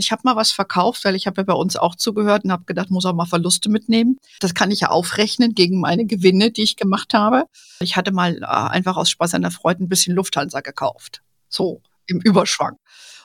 [0.00, 2.64] Ich habe mal was verkauft, weil ich habe ja bei uns auch zugehört und habe
[2.64, 4.18] gedacht, muss auch mal Verluste mitnehmen.
[4.40, 7.44] Das kann ich ja aufrechnen gegen meine Gewinne, die ich gemacht habe.
[7.80, 11.22] Ich hatte mal äh, einfach aus Spaß an der Freude ein bisschen Lufthansa gekauft.
[11.48, 12.76] So im Überschwang.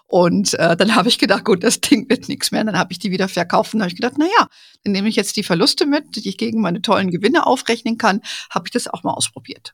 [0.07, 2.61] Und äh, dann habe ich gedacht, gut, das Ding wird nichts mehr.
[2.61, 4.47] Und dann habe ich die wieder verkauft und habe ich gedacht, na ja,
[4.83, 8.21] dann nehme ich jetzt die Verluste mit, die ich gegen meine tollen Gewinne aufrechnen kann.
[8.51, 9.73] Habe ich das auch mal ausprobiert.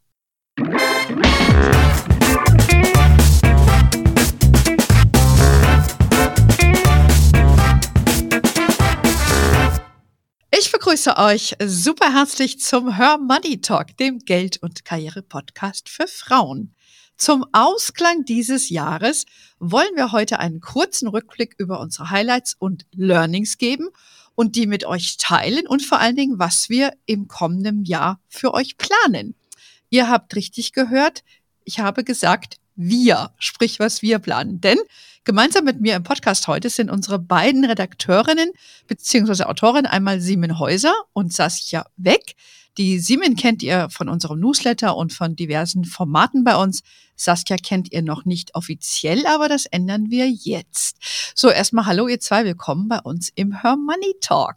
[10.62, 16.76] Ich begrüße euch super herzlich zum Her Money Talk, dem Geld- und Karriere-Podcast für Frauen.
[17.18, 19.26] Zum Ausklang dieses Jahres
[19.58, 23.90] wollen wir heute einen kurzen Rückblick über unsere Highlights und Learnings geben
[24.36, 28.54] und die mit euch teilen und vor allen Dingen, was wir im kommenden Jahr für
[28.54, 29.34] euch planen.
[29.90, 31.24] Ihr habt richtig gehört,
[31.66, 34.62] ich habe gesagt, wir, sprich was wir planen.
[34.62, 34.78] Denn
[35.24, 38.52] gemeinsam mit mir im Podcast heute sind unsere beiden Redakteurinnen
[38.88, 39.44] bzw.
[39.44, 42.36] Autorinnen, einmal Simon Häuser und Saskia Weck.
[42.78, 46.84] Die Simon kennt ihr von unserem Newsletter und von diversen Formaten bei uns.
[47.16, 50.98] Saskia kennt ihr noch nicht offiziell, aber das ändern wir jetzt.
[51.36, 54.56] So, erstmal hallo ihr zwei, willkommen bei uns im Her Money Talk.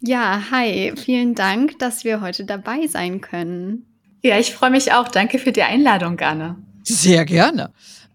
[0.00, 3.86] Ja, hi, vielen Dank, dass wir heute dabei sein können.
[4.22, 5.08] Ja, ich freue mich auch.
[5.08, 6.56] Danke für die Einladung, Anne.
[6.84, 7.72] Sehr gerne.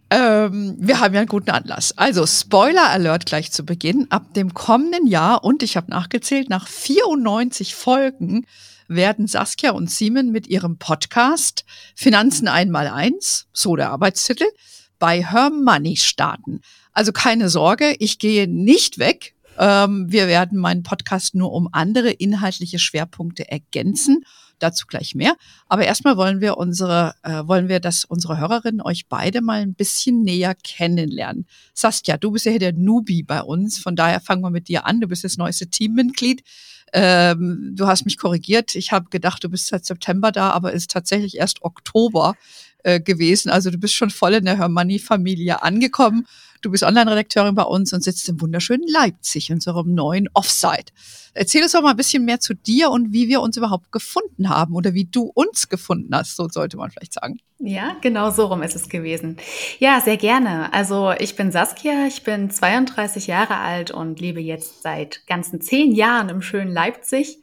[0.09, 1.97] Ähm, wir haben ja einen guten Anlass.
[1.97, 4.07] Also Spoiler Alert gleich zu Beginn.
[4.09, 8.45] Ab dem kommenden Jahr und ich habe nachgezählt, nach 94 Folgen
[8.87, 14.45] werden Saskia und Simon mit ihrem Podcast Finanzen einmal eins, so der Arbeitstitel,
[14.97, 16.61] bei Her Money starten.
[16.93, 19.35] Also keine Sorge, ich gehe nicht weg.
[19.59, 24.23] Ähm, wir werden meinen Podcast nur um andere inhaltliche Schwerpunkte ergänzen.
[24.59, 25.35] Dazu gleich mehr.
[25.67, 29.75] Aber erstmal wollen wir unsere, äh, wollen wir, dass unsere Hörerinnen euch beide mal ein
[29.75, 31.45] bisschen näher kennenlernen.
[31.73, 33.77] Saskia, du bist ja hier der Newbie bei uns.
[33.77, 34.99] Von daher fangen wir mit dir an.
[34.99, 36.43] Du bist das neueste Teammitglied.
[36.93, 38.75] Ähm, du hast mich korrigiert.
[38.75, 42.35] Ich habe gedacht, du bist seit September da, aber ist tatsächlich erst Oktober
[42.83, 43.49] äh, gewesen.
[43.49, 46.25] Also du bist schon voll in der Hermanni-Familie angekommen.
[46.61, 50.91] Du bist Online-Redakteurin bei uns und sitzt im wunderschönen Leipzig, unserem neuen Offsite.
[51.33, 54.49] Erzähl uns doch mal ein bisschen mehr zu dir und wie wir uns überhaupt gefunden
[54.49, 57.39] haben oder wie du uns gefunden hast, so sollte man vielleicht sagen.
[57.59, 59.37] Ja, genau so rum ist es gewesen.
[59.79, 60.73] Ja, sehr gerne.
[60.73, 65.93] Also ich bin Saskia, ich bin 32 Jahre alt und lebe jetzt seit ganzen zehn
[65.93, 67.39] Jahren im schönen Leipzig.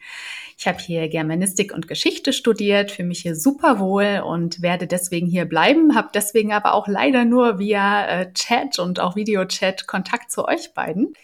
[0.56, 5.26] Ich habe hier Germanistik und Geschichte studiert, für mich hier super wohl und werde deswegen
[5.26, 10.30] hier bleiben, habe deswegen aber auch leider nur via äh, Chat und auch Videochat Kontakt
[10.30, 11.14] zu euch beiden.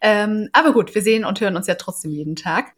[0.00, 2.72] Ähm, aber gut, wir sehen und hören uns ja trotzdem jeden Tag.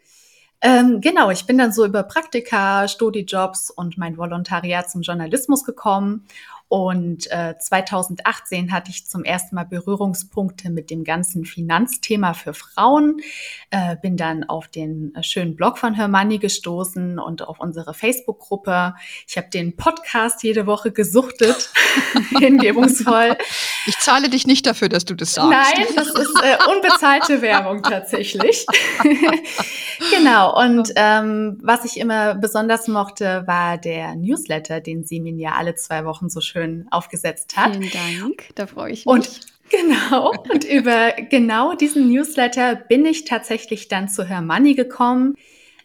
[0.61, 6.27] Ähm, genau, ich bin dann so über Praktika, Studijobs und mein Volontariat zum Journalismus gekommen
[6.69, 13.19] und äh, 2018 hatte ich zum ersten Mal Berührungspunkte mit dem ganzen Finanzthema für Frauen.
[13.71, 18.95] Äh, bin dann auf den äh, schönen Blog von Hermanni gestoßen und auf unsere Facebook-Gruppe.
[19.29, 21.71] Ich habe den Podcast jede Woche gesuchtet,
[22.39, 23.37] hingebungsvoll.
[23.87, 25.51] Ich zahle dich nicht dafür, dass du das sagst.
[25.51, 28.67] Nein, das ist äh, unbezahlte Werbung tatsächlich.
[30.11, 30.59] genau.
[30.61, 35.75] Und ähm, was ich immer besonders mochte, war der Newsletter, den sie mir ja alle
[35.75, 37.77] zwei Wochen so schön aufgesetzt hat.
[37.77, 39.07] Vielen Dank, da freue ich mich.
[39.07, 39.41] Und
[39.71, 40.33] Genau.
[40.53, 45.37] Und über genau diesen Newsletter bin ich tatsächlich dann zu Hermanni gekommen.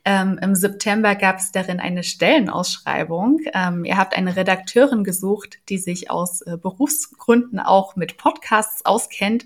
[0.09, 3.42] Ähm, Im September gab es darin eine Stellenausschreibung.
[3.53, 9.46] Ähm, ihr habt eine Redakteurin gesucht, die sich aus äh, Berufsgründen auch mit Podcasts auskennt.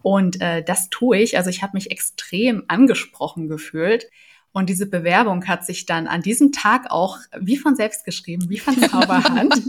[0.00, 1.36] Und äh, das tue ich.
[1.36, 4.08] Also ich habe mich extrem angesprochen gefühlt.
[4.50, 8.60] Und diese Bewerbung hat sich dann an diesem Tag auch wie von selbst geschrieben, wie
[8.60, 9.56] von Zauberhand.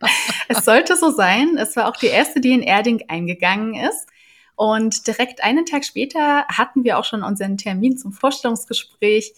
[0.48, 1.56] es sollte so sein.
[1.58, 4.06] Es war auch die erste, die in Erding eingegangen ist.
[4.56, 9.34] Und direkt einen Tag später hatten wir auch schon unseren Termin zum Vorstellungsgespräch.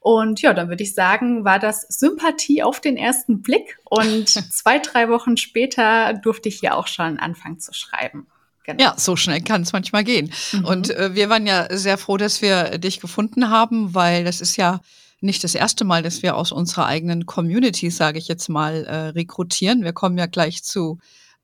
[0.00, 3.78] Und ja, dann würde ich sagen, war das Sympathie auf den ersten Blick.
[3.84, 8.26] Und zwei, drei Wochen später durfte ich ja auch schon anfangen zu schreiben.
[8.64, 8.84] Genau.
[8.84, 10.30] Ja, so schnell kann es manchmal gehen.
[10.52, 10.64] Mhm.
[10.66, 14.56] Und äh, wir waren ja sehr froh, dass wir dich gefunden haben, weil das ist
[14.56, 14.80] ja
[15.20, 18.96] nicht das erste Mal, dass wir aus unserer eigenen Community, sage ich jetzt mal, äh,
[19.08, 19.84] rekrutieren.
[19.84, 20.98] Wir kommen ja gleich zu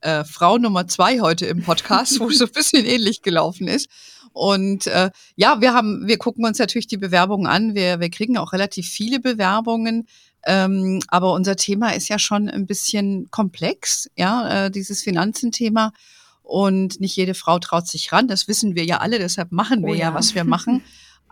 [0.05, 3.89] äh, Frau Nummer zwei heute im Podcast, wo es so ein bisschen ähnlich gelaufen ist.
[4.33, 7.75] Und äh, ja, wir haben, wir gucken uns natürlich die Bewerbungen an.
[7.75, 10.07] Wir, wir kriegen auch relativ viele Bewerbungen.
[10.45, 15.93] Ähm, aber unser Thema ist ja schon ein bisschen komplex, ja, äh, dieses Finanzenthema.
[16.43, 18.29] Und nicht jede Frau traut sich ran.
[18.29, 20.09] Das wissen wir ja alle, deshalb machen wir oh ja.
[20.11, 20.83] ja, was wir machen.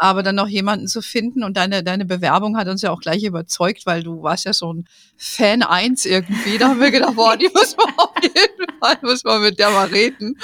[0.03, 3.23] Aber dann noch jemanden zu finden und deine, deine Bewerbung hat uns ja auch gleich
[3.23, 6.59] überzeugt, weil du warst ja so ein Fan eins irgendwie.
[6.59, 9.71] Da haben wir gedacht, boah, die muss man auf jeden Fall, muss man mit der
[9.71, 10.39] mal reden.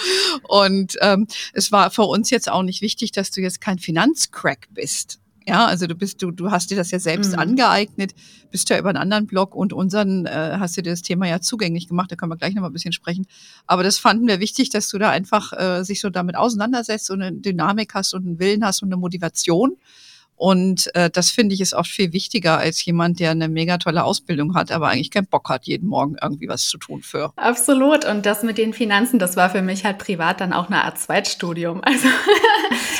[0.45, 4.69] Und ähm, es war für uns jetzt auch nicht wichtig, dass du jetzt kein Finanzcrack
[4.71, 5.19] bist.
[5.49, 7.39] Ja, also du bist, du, du hast dir das ja selbst mhm.
[7.39, 8.15] angeeignet,
[8.51, 11.41] bist ja über einen anderen Blog und unseren äh, hast du dir das Thema ja
[11.41, 13.27] zugänglich gemacht, da können wir gleich noch mal ein bisschen sprechen.
[13.67, 17.23] Aber das fanden wir wichtig, dass du da einfach äh, sich so damit auseinandersetzt und
[17.23, 19.77] eine Dynamik hast und einen Willen hast und eine Motivation.
[20.39, 24.05] Und äh, das finde ich ist oft viel wichtiger als jemand, der eine mega tolle
[24.05, 27.33] Ausbildung hat, aber eigentlich keinen Bock hat, jeden Morgen irgendwie was zu tun für.
[27.35, 28.05] Absolut.
[28.05, 30.99] Und das mit den Finanzen, das war für mich halt privat dann auch eine Art
[30.99, 31.83] Zweitstudium.
[31.99, 32.09] Also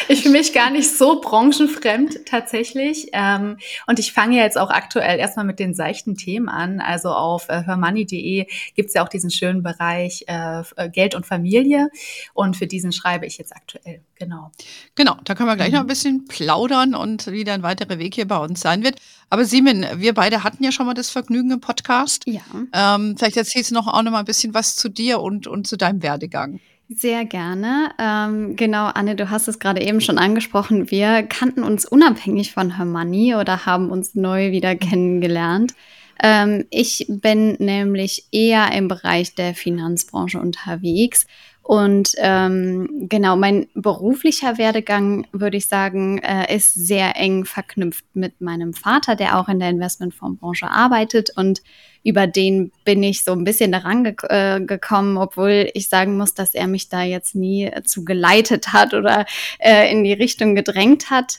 [0.09, 3.11] ich fühle mich gar nicht so branchenfremd tatsächlich.
[3.13, 6.81] Ähm, und ich fange jetzt auch aktuell erstmal mit den seichten Themen an.
[6.81, 11.27] Also auf äh, hörmoney.de gibt es ja auch diesen schönen Bereich äh, äh, Geld und
[11.27, 11.91] Familie.
[12.33, 14.01] Und für diesen schreibe ich jetzt aktuell.
[14.17, 14.51] Genau.
[14.95, 15.75] Genau, da können wir gleich mhm.
[15.75, 18.97] noch ein bisschen plaudern und wie dein weiterer Weg hier bei uns sein wird.
[19.31, 22.25] Aber Simen, wir beide hatten ja schon mal das Vergnügen im Podcast.
[22.27, 22.41] Ja.
[22.73, 25.67] Ähm, vielleicht erzählst du noch auch noch mal ein bisschen was zu dir und, und
[25.67, 26.61] zu deinem Werdegang.
[26.89, 27.91] Sehr gerne.
[27.99, 30.91] Ähm, genau, Anne, du hast es gerade eben schon angesprochen.
[30.91, 35.75] Wir kannten uns unabhängig von Hermanni oder haben uns neu wieder kennengelernt.
[36.23, 41.27] Ähm, ich bin nämlich eher im Bereich der Finanzbranche unterwegs
[41.69, 48.41] und ähm, genau, mein beruflicher Werdegang, würde ich sagen, äh, ist sehr eng verknüpft mit
[48.41, 51.29] meinem Vater, der auch in der Investmentfondsbranche arbeitet.
[51.37, 51.61] Und
[52.03, 56.33] über den bin ich so ein bisschen daran ge äh, gekommen, obwohl ich sagen muss,
[56.33, 59.27] dass er mich da jetzt nie zu geleitet hat oder
[59.59, 61.37] äh, in die Richtung gedrängt hat.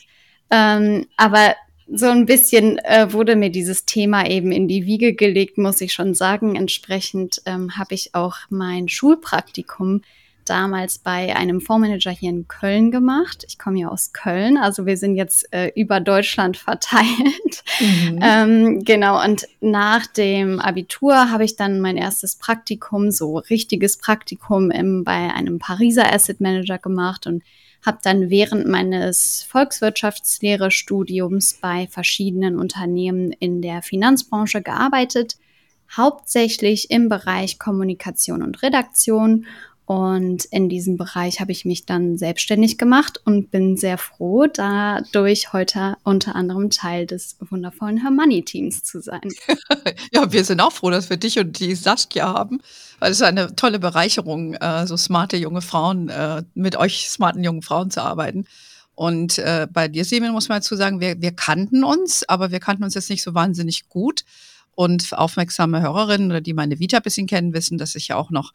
[0.51, 1.55] Ähm, aber
[1.91, 5.91] so ein bisschen äh, wurde mir dieses Thema eben in die Wiege gelegt, muss ich
[5.91, 6.55] schon sagen.
[6.55, 10.03] Entsprechend ähm, habe ich auch mein Schulpraktikum
[10.49, 13.43] damals bei einem Fondsmanager hier in Köln gemacht.
[13.47, 17.63] Ich komme ja aus Köln, also wir sind jetzt äh, über Deutschland verteilt.
[17.79, 18.19] Mhm.
[18.21, 24.71] Ähm, genau, und nach dem Abitur habe ich dann mein erstes Praktikum, so richtiges Praktikum
[24.71, 27.43] im, bei einem Pariser Asset Manager gemacht und
[27.85, 35.37] habe dann während meines Volkswirtschaftslehre-Studiums bei verschiedenen Unternehmen in der Finanzbranche gearbeitet,
[35.95, 39.47] hauptsächlich im Bereich Kommunikation und Redaktion
[39.89, 45.51] und in diesem Bereich habe ich mich dann selbstständig gemacht und bin sehr froh, dadurch
[45.51, 49.31] heute unter anderem Teil des wundervollen Hermoney-Teams zu sein.
[50.13, 52.61] ja, wir sind auch froh, dass wir dich und die Saskia haben,
[52.99, 57.43] weil es ist eine tolle Bereicherung, äh, so smarte junge Frauen, äh, mit euch smarten
[57.43, 58.45] jungen Frauen zu arbeiten.
[58.93, 62.59] Und äh, bei dir, Siemens, muss man dazu sagen, wir, wir kannten uns, aber wir
[62.59, 64.23] kannten uns jetzt nicht so wahnsinnig gut.
[64.75, 68.29] Und aufmerksame Hörerinnen oder die meine Vita ein bisschen kennen, wissen, dass ich ja auch
[68.29, 68.53] noch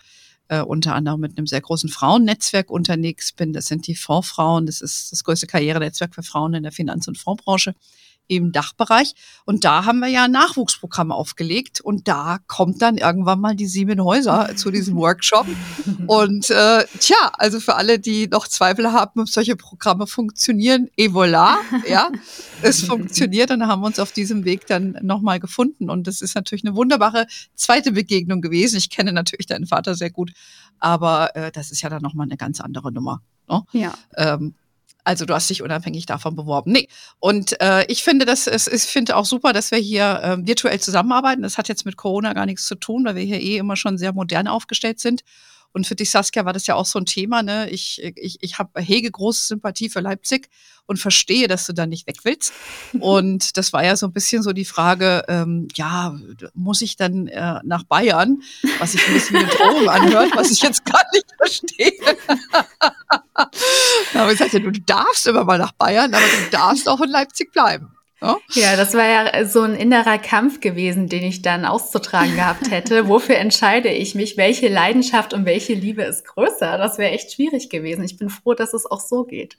[0.49, 3.53] äh, unter anderem mit einem sehr großen Frauennetzwerk unterwegs bin.
[3.53, 4.67] Das sind die Fondsfrauen.
[4.67, 7.75] Das ist das größte Karrierenetzwerk für Frauen in der Finanz- und Fondsbranche
[8.27, 9.15] im Dachbereich.
[9.45, 13.67] Und da haben wir ja ein Nachwuchsprogramm aufgelegt und da kommt dann irgendwann mal die
[13.67, 15.47] Sieben Häuser zu diesem Workshop.
[16.07, 21.13] Und äh, tja, also für alle, die noch Zweifel haben, ob solche Programme funktionieren, et
[21.13, 21.57] voilà,
[21.89, 22.11] ja,
[22.63, 25.91] es funktioniert und haben uns auf diesem Weg dann nochmal gefunden.
[25.91, 28.77] Und das ist natürlich eine wunderbare zweite Begegnung gewesen.
[28.77, 30.33] Ich kenne natürlich deinen Vater sehr gut,
[30.79, 33.23] aber äh, das ist ja dann nochmal eine ganz andere Nummer.
[33.49, 33.63] Ne?
[33.73, 33.95] Ja.
[34.17, 34.55] Ähm,
[35.05, 36.73] also du hast dich unabhängig davon beworben.
[36.73, 36.89] Nee.
[37.21, 40.81] Und äh, ich finde das, es, ich finde auch super, dass wir hier äh, virtuell
[40.81, 41.43] zusammenarbeiten.
[41.43, 43.99] Das hat jetzt mit Corona gar nichts zu tun, weil wir hier eh immer schon
[43.99, 45.23] sehr modern aufgestellt sind.
[45.75, 47.43] Und für dich, Saskia, war das ja auch so ein Thema.
[47.43, 47.69] Ne?
[47.69, 50.49] Ich, ich, ich habe hege große Sympathie für Leipzig
[50.87, 52.53] und verstehe, dass du da nicht weg willst.
[53.01, 56.17] Und das war ja so ein bisschen so die Frage, ähm, ja,
[56.55, 58.41] muss ich dann äh, nach Bayern,
[58.79, 61.93] was sich ein bisschen eine Drohung anhört, was ich jetzt gar nicht verstehe.
[63.35, 67.53] Aber ich sagte, du darfst immer mal nach Bayern, aber du darfst auch in Leipzig
[67.53, 67.95] bleiben.
[68.53, 73.09] Ja, das war ja so ein innerer Kampf gewesen, den ich dann auszutragen gehabt hätte.
[73.09, 74.37] Wofür entscheide ich mich?
[74.37, 76.79] Welche Leidenschaft und welche Liebe ist größer?
[76.79, 78.03] Das wäre echt schwierig gewesen.
[78.05, 79.57] Ich bin froh, dass es auch so geht.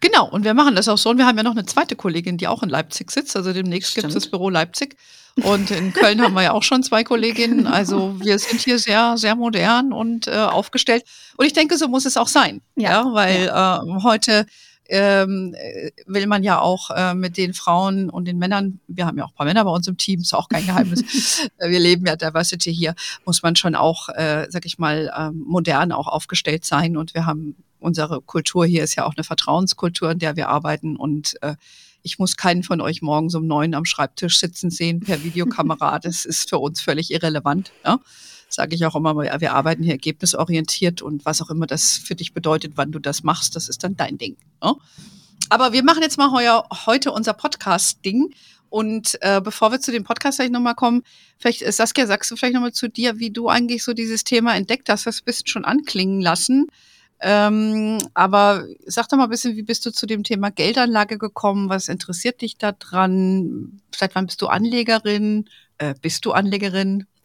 [0.00, 1.10] Genau, und wir machen das auch so.
[1.10, 3.36] Und wir haben ja noch eine zweite Kollegin, die auch in Leipzig sitzt.
[3.36, 4.96] Also demnächst gibt es das Büro Leipzig.
[5.42, 7.66] Und in Köln haben wir ja auch schon zwei Kolleginnen.
[7.66, 11.04] Also wir sind hier sehr, sehr modern und äh, aufgestellt.
[11.36, 12.60] Und ich denke, so muss es auch sein.
[12.76, 13.82] Ja, ja weil ja.
[13.82, 14.46] Äh, heute
[14.88, 15.54] ähm,
[16.06, 19.30] will man ja auch äh, mit den Frauen und den Männern, wir haben ja auch
[19.30, 22.16] ein paar Männer bei uns im Team, ist auch kein Geheimnis, äh, wir leben ja
[22.16, 22.94] Diversity hier,
[23.26, 27.26] muss man schon auch, äh, sag ich mal, ähm, modern auch aufgestellt sein und wir
[27.26, 31.54] haben, unsere Kultur hier ist ja auch eine Vertrauenskultur, in der wir arbeiten und äh,
[32.08, 35.98] ich muss keinen von euch morgens um neun am Schreibtisch sitzen sehen per Videokamera.
[35.98, 37.72] Das ist für uns völlig irrelevant.
[37.84, 38.00] Ja?
[38.50, 42.32] sage ich auch immer, wir arbeiten hier ergebnisorientiert und was auch immer das für dich
[42.32, 44.38] bedeutet, wann du das machst, das ist dann dein Ding.
[44.64, 44.74] Ne?
[45.48, 48.34] aber wir machen jetzt mal heuer, heute unser Podcast-Ding.
[48.70, 51.02] Und äh, bevor wir zu dem Podcast vielleicht nochmal kommen,
[51.38, 54.56] vielleicht, äh, Saskia, sagst du vielleicht nochmal zu dir, wie du eigentlich so dieses Thema
[54.56, 56.66] entdeckt hast, das bist schon anklingen lassen.
[57.20, 61.68] Ähm, aber sag doch mal ein bisschen, wie bist du zu dem Thema Geldanlage gekommen?
[61.68, 63.80] Was interessiert dich da dran?
[63.94, 65.48] Seit wann bist du Anlegerin?
[65.78, 67.06] Äh, bist du Anlegerin?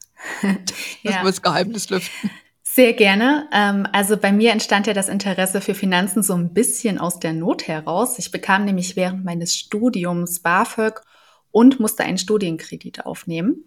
[1.04, 1.24] Das ja.
[1.24, 2.32] das Geheimnis lüften.
[2.62, 3.48] Sehr gerne.
[3.54, 7.34] Ähm, also bei mir entstand ja das Interesse für Finanzen so ein bisschen aus der
[7.34, 8.18] Not heraus.
[8.18, 11.02] Ich bekam nämlich während meines Studiums BAföG
[11.52, 13.66] und musste einen Studienkredit aufnehmen.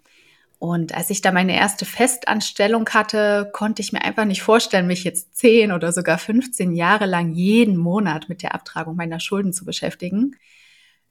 [0.59, 5.05] Und als ich da meine erste Festanstellung hatte, konnte ich mir einfach nicht vorstellen, mich
[5.05, 9.67] jetzt zehn oder sogar 15 Jahre lang jeden Monat mit der Abtragung meiner Schulden zu
[9.67, 10.37] beschäftigen.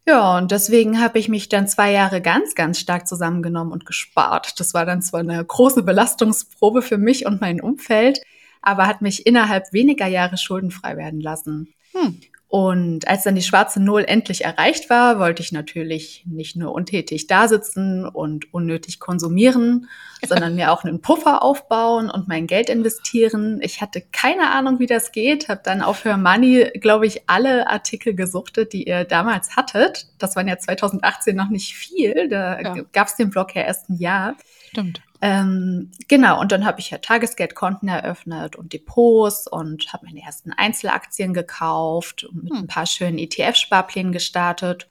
[0.07, 4.59] Ja, und deswegen habe ich mich dann zwei Jahre ganz, ganz stark zusammengenommen und gespart.
[4.59, 8.21] Das war dann zwar eine große Belastungsprobe für mich und mein Umfeld,
[8.61, 11.73] aber hat mich innerhalb weniger Jahre schuldenfrei werden lassen.
[11.93, 12.19] Hm.
[12.55, 17.27] Und als dann die schwarze Null endlich erreicht war, wollte ich natürlich nicht nur untätig
[17.27, 19.89] dasitzen und unnötig konsumieren,
[20.25, 23.59] sondern mir auch einen Puffer aufbauen und mein Geld investieren.
[23.61, 27.67] Ich hatte keine Ahnung, wie das geht, habe dann auf Her Money, glaube ich, alle
[27.67, 30.07] Artikel gesuchtet, die ihr damals hattet.
[30.17, 32.75] Das waren ja 2018 noch nicht viel, da ja.
[32.93, 34.37] gab es den Blog ja erst ein Jahr.
[34.69, 35.01] Stimmt.
[35.25, 40.51] Ähm, genau, und dann habe ich ja Tagesgeldkonten eröffnet und Depots und habe meine ersten
[40.51, 42.59] Einzelaktien gekauft und mit hm.
[42.59, 44.87] ein paar schönen ETF-Sparplänen gestartet.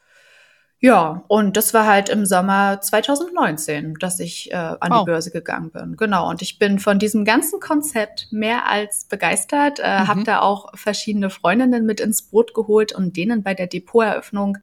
[0.81, 4.99] Ja, und das war halt im Sommer 2019, dass ich äh, an oh.
[4.99, 5.97] die Börse gegangen bin.
[5.97, 10.09] Genau, und ich bin von diesem ganzen Konzept mehr als begeistert, äh, mhm.
[10.09, 14.59] habe da auch verschiedene Freundinnen mit ins Boot geholt und denen bei der Depoteröffnung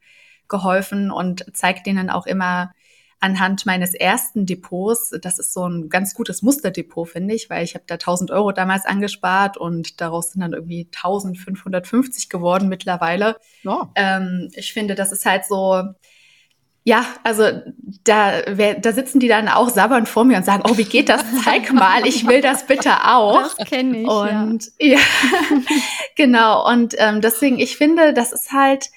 [0.50, 2.74] geholfen und zeigt denen auch immer,
[3.22, 7.76] anhand meines ersten Depots, das ist so ein ganz gutes Musterdepot, finde ich, weil ich
[7.76, 13.38] habe da 1000 Euro damals angespart und daraus sind dann irgendwie 1550 geworden mittlerweile.
[13.66, 13.84] Oh.
[13.96, 15.84] Ähm, ich finde, das ist halt so,
[16.84, 17.44] ja, also
[18.04, 21.10] da, wer, da sitzen die dann auch sabbernd vor mir und sagen, oh, wie geht
[21.10, 21.24] das?
[21.46, 23.56] Zeig mal, ich will das bitte auch.
[23.56, 24.08] Das kenne ich.
[24.08, 25.00] Und ja, ja
[26.16, 26.68] genau.
[26.68, 28.90] Und ähm, deswegen, ich finde, das ist halt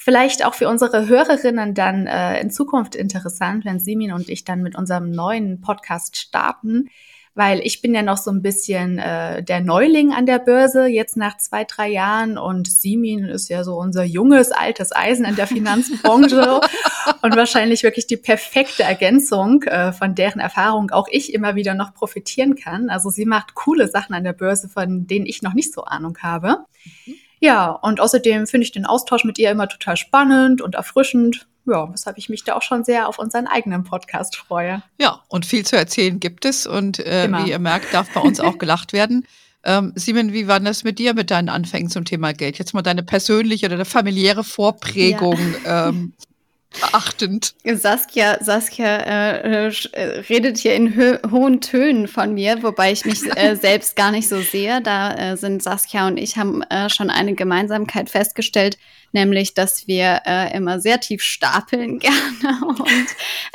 [0.00, 4.62] vielleicht auch für unsere Hörerinnen dann äh, in Zukunft interessant, wenn Simin und ich dann
[4.62, 6.88] mit unserem neuen Podcast starten,
[7.34, 11.16] weil ich bin ja noch so ein bisschen äh, der Neuling an der Börse, jetzt
[11.16, 15.48] nach zwei, drei Jahren und Simin ist ja so unser junges, altes Eisen in der
[15.48, 16.60] Finanzbranche
[17.22, 21.92] und wahrscheinlich wirklich die perfekte Ergänzung, äh, von deren Erfahrung auch ich immer wieder noch
[21.92, 22.88] profitieren kann.
[22.88, 26.18] Also sie macht coole Sachen an der Börse, von denen ich noch nicht so Ahnung
[26.22, 26.58] habe.
[27.04, 27.14] Mhm.
[27.40, 31.46] Ja, und außerdem finde ich den Austausch mit ihr immer total spannend und erfrischend.
[31.66, 34.82] Ja, weshalb ich mich da auch schon sehr auf unseren eigenen Podcast freue.
[34.98, 38.40] Ja, und viel zu erzählen gibt es und äh, wie ihr merkt, darf bei uns
[38.40, 39.26] auch gelacht werden.
[39.64, 42.58] Ähm, Simon, wie war das mit dir mit deinen Anfängen zum Thema Geld?
[42.58, 45.38] Jetzt mal deine persönliche oder familiäre Vorprägung.
[45.64, 45.88] Ja.
[45.88, 46.12] Ähm,
[46.70, 47.54] beachtend.
[47.64, 50.96] Saskia, Saskia äh, äh, redet hier in
[51.30, 54.80] hohen Tönen von mir, wobei ich mich äh, selbst gar nicht so sehe.
[54.82, 58.78] Da äh, sind Saskia und ich haben äh, schon eine Gemeinsamkeit festgestellt,
[59.12, 63.06] nämlich, dass wir äh, immer sehr tief stapeln gerne und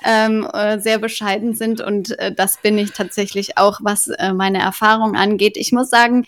[0.04, 0.48] ähm,
[0.82, 1.82] sehr bescheiden sind.
[1.82, 5.58] Und das bin ich tatsächlich auch, was meine Erfahrung angeht.
[5.58, 6.26] Ich muss sagen,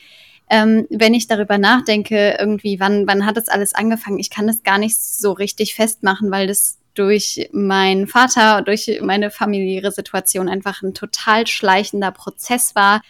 [0.50, 4.20] ähm, wenn ich darüber nachdenke, irgendwie, wann, wann hat das alles angefangen?
[4.20, 9.30] Ich kann das gar nicht so richtig festmachen, weil das durch meinen Vater, durch meine
[9.30, 13.02] familiäre Situation einfach ein total schleichender Prozess war.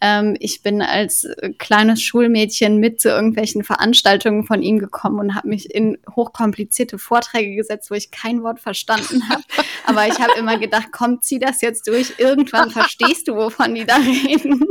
[0.00, 5.34] Ähm, ich bin als äh, kleines Schulmädchen mit zu irgendwelchen Veranstaltungen von ihm gekommen und
[5.34, 9.42] habe mich in hochkomplizierte Vorträge gesetzt, wo ich kein Wort verstanden habe.
[9.86, 12.14] Aber ich habe immer gedacht, komm, zieh das jetzt durch.
[12.18, 14.64] Irgendwann verstehst du, wovon die da reden.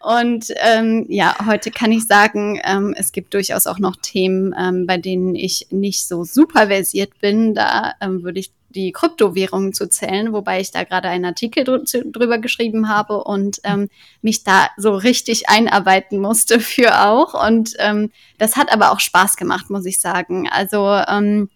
[0.00, 4.86] Und ähm, ja, heute kann ich sagen, ähm, es gibt durchaus auch noch Themen, ähm,
[4.86, 7.54] bei denen ich nicht so super versiert bin.
[7.54, 12.02] Da ähm, würde ich die Kryptowährungen zu zählen, wobei ich da gerade einen Artikel dr
[12.04, 13.88] drüber geschrieben habe und ähm,
[14.20, 17.46] mich da so richtig einarbeiten musste für auch.
[17.46, 20.48] Und ähm, das hat aber auch Spaß gemacht, muss ich sagen.
[20.48, 21.48] Also ähm,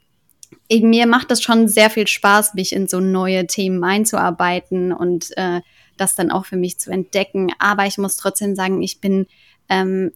[0.71, 5.61] mir macht es schon sehr viel Spaß, mich in so neue Themen einzuarbeiten und äh,
[5.99, 7.53] das dann auch für mich zu entdecken.
[7.59, 9.27] Aber ich muss trotzdem sagen, ich bin
[9.69, 10.13] ähm,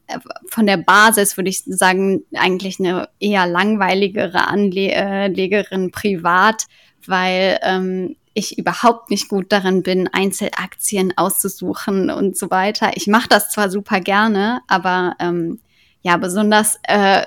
[0.48, 6.64] von der Basis, würde ich sagen, eigentlich eine eher langweiligere Anlegerin privat
[7.08, 12.90] weil ähm, ich überhaupt nicht gut darin bin, Einzelaktien auszusuchen und so weiter.
[12.94, 15.58] Ich mache das zwar super gerne, aber ähm,
[16.02, 17.24] ja, besonders äh,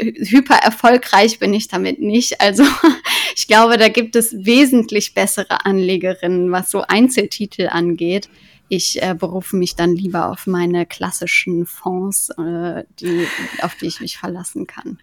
[0.00, 2.40] hyper erfolgreich bin ich damit nicht.
[2.40, 2.64] Also
[3.36, 8.28] ich glaube, da gibt es wesentlich bessere Anlegerinnen, was so Einzeltitel angeht.
[8.68, 13.26] Ich äh, berufe mich dann lieber auf meine klassischen Fonds, äh, die,
[13.62, 14.98] auf die ich mich verlassen kann.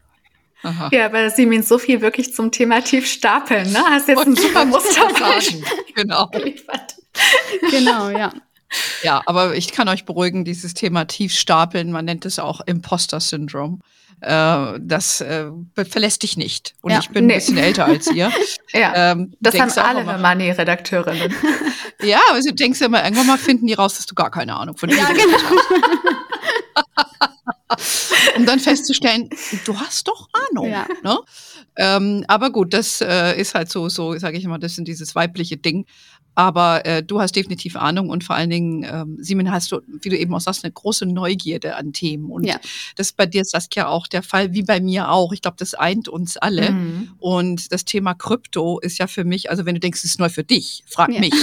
[0.64, 0.90] Aha.
[0.92, 3.80] Ja, aber sie meint so viel wirklich zum Thema Tiefstapeln, ne?
[3.90, 5.08] Hast jetzt ein super Muster
[5.96, 6.30] Genau.
[7.70, 8.32] genau, ja.
[9.04, 13.82] Ja, aber ich kann euch beruhigen, dieses Thema Tiefstapeln, man nennt es auch Imposter-Syndrom.
[14.22, 15.46] Äh, das äh,
[15.76, 16.74] verlässt dich nicht.
[16.82, 17.34] Und ja, ich bin nee.
[17.34, 18.32] ein bisschen älter als ihr.
[18.74, 21.34] ja, ähm, das haben alle Money-Redakteurinnen.
[22.02, 24.56] ja, aber du denkst ja immer, irgendwann mal finden die raus, dass du gar keine
[24.56, 25.38] Ahnung von dir ja, genau.
[28.36, 29.30] Um dann festzustellen,
[29.66, 30.70] du hast doch Ahnung.
[30.70, 30.88] Ja.
[31.04, 31.20] Ne?
[31.78, 35.16] Ähm, aber gut, das äh, ist halt so, so sage ich immer, das sind dieses
[35.16, 35.86] weibliche Ding.
[36.36, 40.10] Aber äh, du hast definitiv Ahnung und vor allen Dingen, ähm, Simon, hast du, wie
[40.10, 42.30] du eben auch sagst, eine große Neugierde an Themen.
[42.30, 42.60] Und ja.
[42.96, 45.32] das ist bei dir, Saskia, auch der Fall, wie bei mir auch.
[45.32, 46.72] Ich glaube, das eint uns alle.
[46.72, 47.12] Mhm.
[47.20, 50.30] Und das Thema Krypto ist ja für mich, also wenn du denkst, es ist neu
[50.30, 51.20] für dich, frag ja.
[51.20, 51.34] mich.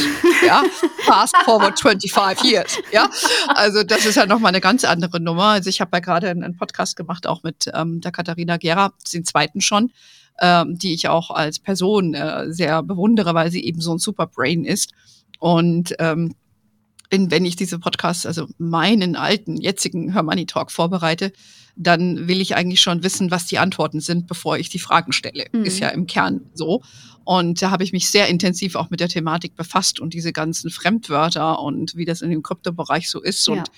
[0.46, 0.62] Ja,
[1.04, 2.78] fast forward 25 years.
[2.92, 3.08] Ja,
[3.49, 5.44] also das ist ja nochmal eine ganz andere Nummer.
[5.44, 9.25] Also ich habe ja gerade einen Podcast gemacht, auch mit ähm, der Katharina Gera, den
[9.25, 9.92] zweiten schon
[10.41, 14.65] ähm, die ich auch als Person äh, sehr bewundere, weil sie eben so ein Superbrain
[14.65, 14.93] ist.
[15.39, 16.35] Und ähm,
[17.11, 21.33] in, wenn ich diese Podcasts, also meinen alten, jetzigen Hermoney Talk vorbereite,
[21.76, 25.47] dann will ich eigentlich schon wissen, was die Antworten sind, bevor ich die Fragen stelle.
[25.52, 25.64] Mhm.
[25.64, 26.83] Ist ja im Kern so.
[27.25, 30.71] Und da habe ich mich sehr intensiv auch mit der Thematik befasst und diese ganzen
[30.71, 33.47] Fremdwörter und wie das in dem Kryptobereich so ist.
[33.47, 33.55] Ja.
[33.55, 33.71] Und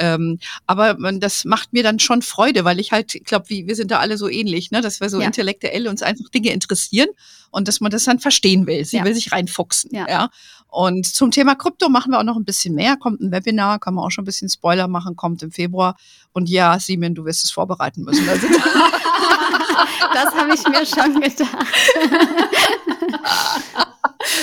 [0.00, 3.76] ähm, aber man, das macht mir dann schon Freude, weil ich halt, ich glaube, wir
[3.76, 4.80] sind da alle so ähnlich, ne?
[4.80, 5.26] dass wir so ja.
[5.26, 7.08] intellektuell uns einfach Dinge interessieren
[7.50, 8.84] und dass man das dann verstehen will.
[8.84, 9.04] Sie ja.
[9.04, 9.90] will sich reinfuchsen.
[9.92, 10.08] Ja.
[10.08, 10.30] ja.
[10.68, 12.96] Und zum Thema Krypto machen wir auch noch ein bisschen mehr.
[12.96, 15.96] Kommt ein Webinar, kann man auch schon ein bisschen Spoiler machen, kommt im Februar.
[16.32, 18.28] Und ja, Simon, du wirst es vorbereiten müssen.
[18.28, 18.46] Also
[20.14, 21.56] das habe ich mir schon gedacht.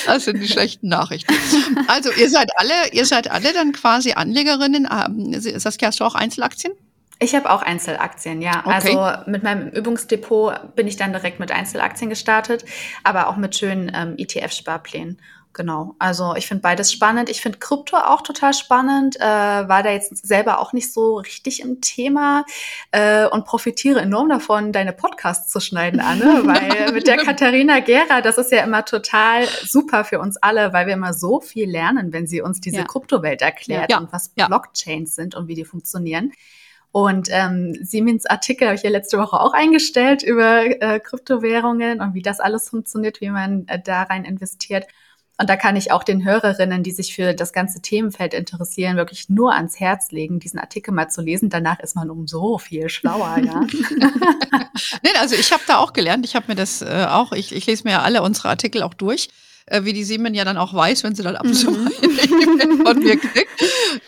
[0.06, 1.34] Das sind die schlechten Nachrichten.
[1.88, 4.88] Also ihr seid alle, ihr seid alle dann quasi Anlegerinnen.
[4.92, 6.74] Ähm, Saskia, hast du auch Einzelaktien?
[7.20, 8.63] Ich habe auch Einzelaktien, ja.
[8.63, 8.96] Okay.
[8.96, 12.63] Also mit meinem Übungsdepot bin ich dann direkt mit Einzelaktien gestartet,
[13.04, 15.20] aber auch mit schönen ähm, ETF-Sparplänen.
[15.58, 15.96] Genau.
[15.98, 17.30] Also ich finde beides spannend.
[17.30, 19.20] Ich finde Krypto auch total spannend.
[19.20, 22.46] Äh, war da jetzt selber auch nicht so richtig im Thema
[22.92, 28.22] äh, und profitiere enorm davon, deine Podcasts zu schneiden, Anne, weil mit der Katharina Gera,
[28.22, 32.14] das ist ja immer total super für uns alle, weil wir immer so viel lernen,
[32.14, 32.84] wenn sie uns diese ja.
[32.84, 33.98] Kryptowelt erklärt ja.
[33.98, 34.46] und was ja.
[34.46, 36.34] Blockchains sind und wie die funktionieren.
[36.92, 42.14] Und ähm, Siemens Artikel habe ich ja letzte Woche auch eingestellt über äh, Kryptowährungen und
[42.14, 44.86] wie das alles funktioniert, wie man äh, da rein investiert.
[45.40, 49.30] Und da kann ich auch den Hörerinnen, die sich für das ganze Themenfeld interessieren, wirklich
[49.30, 51.50] nur ans Herz legen, diesen Artikel mal zu lesen.
[51.50, 53.62] Danach ist man um so viel schlauer, ja.
[55.04, 56.26] nee, also ich habe da auch gelernt.
[56.26, 58.96] Ich habe mir das äh, auch, ich, ich lese mir ja alle unsere Artikel auch
[58.96, 59.30] durch
[59.68, 62.86] äh, wie die Siemen ja dann auch weiß, wenn sie dann ab und zu mhm.
[62.86, 63.50] von mir kriegt.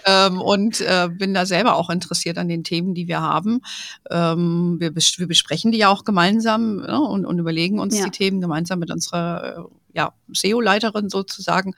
[0.06, 3.62] Ähm, und äh, bin da selber auch interessiert an den Themen, die wir haben.
[4.10, 8.06] Ähm, wir, bes wir besprechen die ja auch gemeinsam ja, und, und überlegen uns ja.
[8.06, 11.74] die Themen gemeinsam mit unserer äh, ja, SEO-Leiterin sozusagen.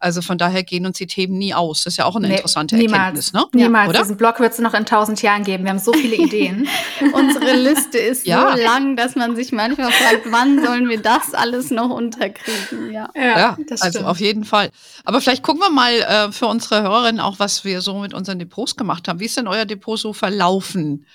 [0.00, 1.84] Also von daher gehen uns die Themen nie aus.
[1.84, 3.46] Das ist ja auch eine nee, interessante niemals, Erkenntnis, ne?
[3.54, 3.88] Niemals.
[3.88, 4.00] Oder?
[4.00, 5.64] Diesen Blog wird es noch in tausend Jahren geben.
[5.64, 6.68] Wir haben so viele Ideen.
[7.14, 8.54] Unsere Liste ist ja.
[8.54, 12.92] so lang, dass man sich manchmal fragt, wann sollen wir das alles noch unterkriegen?
[12.92, 14.70] Ja, ja, ja also auf jeden Fall.
[15.04, 18.38] Aber vielleicht gucken wir mal äh, für unsere Hörerinnen auch, was wir so mit unseren
[18.38, 19.20] Depots gemacht haben.
[19.20, 21.06] Wie ist denn euer Depot so verlaufen?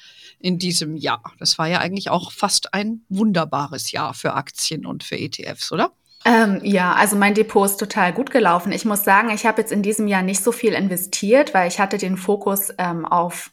[0.41, 1.33] in diesem Jahr.
[1.37, 5.91] Das war ja eigentlich auch fast ein wunderbares Jahr für Aktien und für ETFs, oder?
[6.25, 8.71] Ähm, ja, also mein Depot ist total gut gelaufen.
[8.71, 11.79] Ich muss sagen, ich habe jetzt in diesem Jahr nicht so viel investiert, weil ich
[11.79, 13.51] hatte den Fokus ähm, auf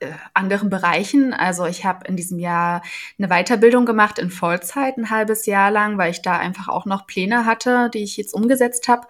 [0.00, 1.32] äh, anderen Bereichen.
[1.32, 2.82] Also ich habe in diesem Jahr
[3.18, 7.06] eine Weiterbildung gemacht in Vollzeit ein halbes Jahr lang, weil ich da einfach auch noch
[7.06, 9.06] Pläne hatte, die ich jetzt umgesetzt habe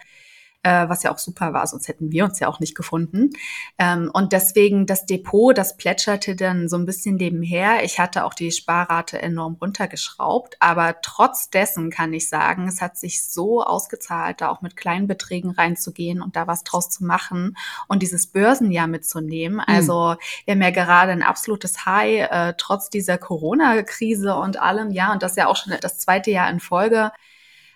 [0.64, 3.31] äh, was ja auch super war, sonst hätten wir uns ja auch nicht gefunden.
[3.79, 7.85] Ähm, und deswegen das Depot, das plätscherte dann so ein bisschen nebenher.
[7.85, 12.96] Ich hatte auch die Sparrate enorm runtergeschraubt, aber trotz dessen kann ich sagen, es hat
[12.96, 17.57] sich so ausgezahlt, da auch mit kleinen Beträgen reinzugehen und da was draus zu machen
[17.87, 19.59] und dieses Börsenjahr mitzunehmen.
[19.59, 19.64] Mhm.
[19.66, 25.12] Also wir haben ja gerade ein absolutes High, äh, trotz dieser Corona-Krise und allem, ja,
[25.12, 27.12] und das ja auch schon das zweite Jahr in Folge.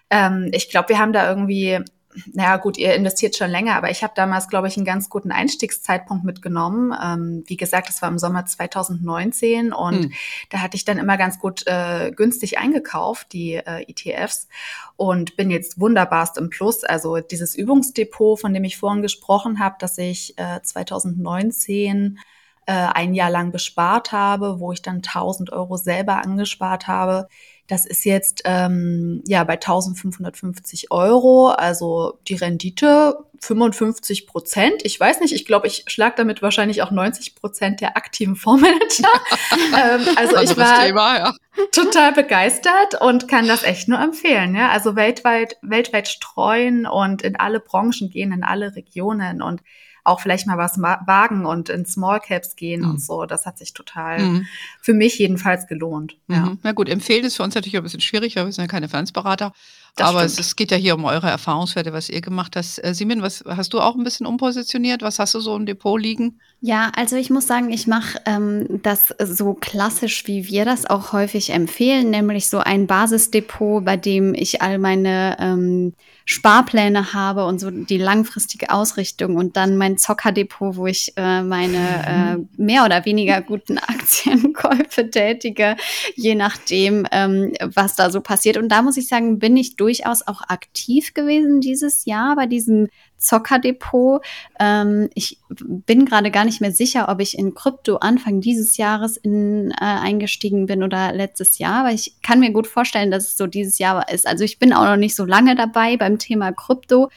[0.08, 1.84] Ähm, ich glaube, wir haben da irgendwie
[2.32, 5.30] naja gut, ihr investiert schon länger, aber ich habe damals, glaube ich, einen ganz guten
[5.30, 6.94] Einstiegszeitpunkt mitgenommen.
[7.02, 10.12] Ähm, wie gesagt, das war im Sommer 2019 und mhm.
[10.50, 14.48] da hatte ich dann immer ganz gut äh, günstig eingekauft, die äh, ETFs
[14.96, 16.84] und bin jetzt wunderbarst im Plus.
[16.84, 22.18] Also dieses Übungsdepot, von dem ich vorhin gesprochen habe, dass ich äh, 2019
[22.66, 27.28] äh, ein Jahr lang bespart habe, wo ich dann 1000 Euro selber angespart habe.
[27.68, 34.84] Das ist jetzt ähm, ja bei 1550 Euro, also die Rendite 55 Prozent.
[34.84, 39.10] Ich weiß nicht, ich glaube, ich schlag damit wahrscheinlich auch 90 Prozent der aktiven Fondsmanager.
[39.76, 41.34] ähm, also ich war Thema, ja.
[41.70, 44.54] total begeistert und kann das echt nur empfehlen.
[44.54, 44.70] Ja?
[44.70, 49.60] Also weltweit, weltweit streuen und in alle Branchen gehen, in alle Regionen und
[50.04, 52.90] auch vielleicht mal was wagen und in Small Caps gehen mhm.
[52.90, 53.26] und so.
[53.26, 54.46] Das hat sich total mhm.
[54.80, 56.16] für mich jedenfalls gelohnt.
[56.28, 56.46] Ja.
[56.46, 56.58] Mhm.
[56.62, 58.88] Na gut, empfehlen ist für uns natürlich ein bisschen schwierig, weil wir sind ja keine
[58.88, 59.52] Finanzberater.
[59.98, 62.82] Das Aber es, es, geht ja hier um eure Erfahrungswerte, was ihr gemacht hast.
[62.84, 65.02] Äh, Simin, was hast du auch ein bisschen umpositioniert?
[65.02, 66.38] Was hast du so im Depot liegen?
[66.60, 71.12] Ja, also ich muss sagen, ich mache ähm, das so klassisch, wie wir das auch
[71.12, 77.58] häufig empfehlen, nämlich so ein Basisdepot, bei dem ich all meine ähm, Sparpläne habe und
[77.58, 83.06] so die langfristige Ausrichtung und dann mein Zockerdepot, wo ich äh, meine äh, mehr oder
[83.06, 85.76] weniger guten Aktienkäufe tätige,
[86.16, 88.58] je nachdem, ähm, was da so passiert.
[88.58, 92.88] Und da muss ich sagen, bin ich durchaus auch aktiv gewesen dieses Jahr bei diesem
[93.16, 94.22] Zockerdepot.
[94.60, 99.16] Ähm, ich bin gerade gar nicht mehr sicher, ob ich in Krypto Anfang dieses Jahres
[99.16, 103.36] in, äh, eingestiegen bin oder letztes Jahr, aber ich kann mir gut vorstellen, dass es
[103.38, 104.26] so dieses Jahr ist.
[104.26, 107.08] Also ich bin auch noch nicht so lange dabei beim Thema Krypto,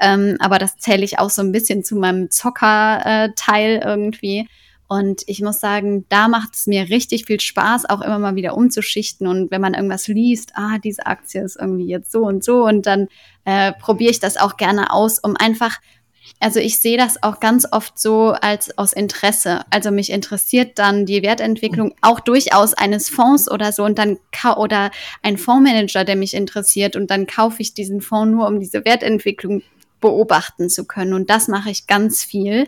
[0.00, 4.46] ähm, aber das zähle ich auch so ein bisschen zu meinem Zocker-Teil äh, irgendwie.
[4.90, 8.56] Und ich muss sagen, da macht es mir richtig viel Spaß, auch immer mal wieder
[8.56, 9.28] umzuschichten.
[9.28, 12.86] Und wenn man irgendwas liest, ah, diese Aktie ist irgendwie jetzt so und so, und
[12.86, 13.06] dann
[13.44, 15.78] äh, probiere ich das auch gerne aus, um einfach,
[16.40, 19.60] also ich sehe das auch ganz oft so als aus Interesse.
[19.70, 24.18] Also mich interessiert dann die Wertentwicklung auch durchaus eines Fonds oder so und dann
[24.56, 24.90] oder
[25.22, 29.62] ein Fondsmanager, der mich interessiert und dann kaufe ich diesen Fonds nur, um diese Wertentwicklung
[30.00, 31.12] beobachten zu können.
[31.12, 32.66] Und das mache ich ganz viel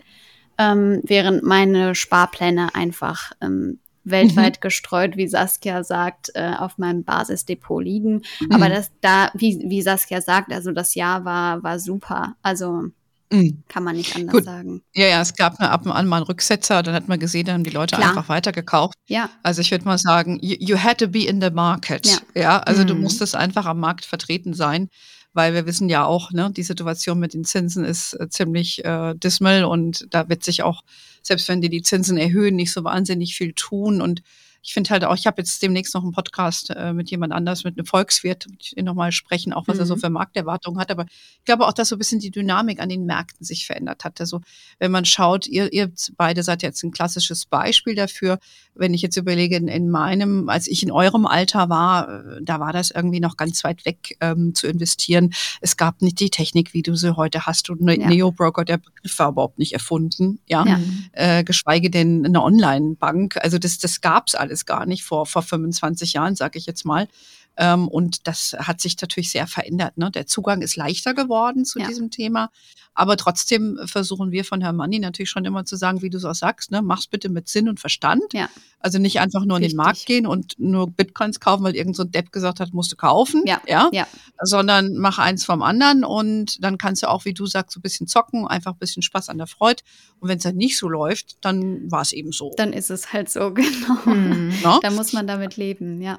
[0.58, 4.60] ähm, während meine Sparpläne einfach ähm, weltweit mhm.
[4.60, 8.22] gestreut, wie Saskia sagt, äh, auf meinem Basisdepot liegen.
[8.40, 8.52] Mhm.
[8.52, 12.34] Aber das da, wie, wie Saskia sagt, also das Jahr war, war super.
[12.42, 12.84] Also
[13.30, 13.62] mhm.
[13.68, 14.44] kann man nicht anders Gut.
[14.44, 14.82] sagen.
[14.94, 17.56] Ja, ja, es gab ab und an mal einen Rücksetzer, dann hat man gesehen, dann
[17.56, 18.10] haben die Leute Klar.
[18.10, 18.94] einfach weitergekauft.
[19.06, 19.30] Ja.
[19.42, 22.06] Also ich würde mal sagen, you, you, had to be in the market.
[22.06, 23.02] Ja, ja also du mhm.
[23.02, 24.88] musstest einfach am Markt vertreten sein
[25.32, 29.14] weil wir wissen ja auch, ne, die Situation mit den Zinsen ist äh, ziemlich äh,
[29.14, 30.82] dismal und da wird sich auch,
[31.22, 34.22] selbst wenn die die Zinsen erhöhen, nicht so wahnsinnig viel tun und
[34.62, 37.64] ich finde halt auch, ich habe jetzt demnächst noch einen Podcast äh, mit jemand anders,
[37.64, 39.81] mit einem Volkswirt, mit dem nochmal sprechen, auch was mhm.
[39.81, 40.01] er so mhm.
[40.01, 40.92] für Markterwartungen hat.
[40.92, 44.05] Aber ich glaube auch, dass so ein bisschen die Dynamik an den Märkten sich verändert
[44.05, 44.20] hat.
[44.20, 44.40] Also
[44.79, 48.38] wenn man schaut, ihr, ihr beide seid jetzt ein klassisches Beispiel dafür.
[48.75, 52.61] Wenn ich jetzt überlege, in, in meinem, als ich in eurem Alter war, äh, da
[52.61, 55.35] war das irgendwie noch ganz weit weg ähm, zu investieren.
[55.61, 57.68] Es gab nicht die Technik, wie du sie heute hast.
[57.68, 58.09] Und ne ja.
[58.09, 60.64] Neo-Broker, der Begriff war überhaupt nicht erfunden, ja.
[60.64, 60.81] ja.
[61.12, 63.38] Äh, geschweige denn eine Online-Bank.
[63.42, 66.84] Also das, das gab's alles alles gar nicht vor, vor 25 Jahren, sage ich jetzt
[66.84, 67.08] mal.
[67.56, 69.98] Ähm, und das hat sich natürlich sehr verändert.
[69.98, 70.10] Ne?
[70.10, 71.86] Der Zugang ist leichter geworden zu ja.
[71.86, 72.50] diesem Thema.
[72.94, 76.24] Aber trotzdem versuchen wir von Herrn Manni natürlich schon immer zu sagen, wie du es
[76.24, 76.82] auch sagst, ne?
[76.82, 78.22] mach's bitte mit Sinn und Verstand.
[78.34, 78.50] Ja.
[78.80, 79.72] Also nicht einfach nur Richtig.
[79.72, 82.74] in den Markt gehen und nur Bitcoins kaufen, weil irgend so ein Depp gesagt hat,
[82.74, 83.44] musst du kaufen.
[83.46, 83.62] Ja.
[83.66, 83.88] Ja?
[83.92, 84.06] ja.
[84.42, 87.82] Sondern mach eins vom anderen und dann kannst du auch, wie du sagst, so ein
[87.82, 89.82] bisschen zocken, einfach ein bisschen Spaß an der Freude.
[90.20, 92.52] Und wenn es dann nicht so läuft, dann war es eben so.
[92.56, 94.04] Dann ist es halt so, genau.
[94.04, 94.52] Mhm.
[94.82, 96.18] Da muss man damit leben, ja.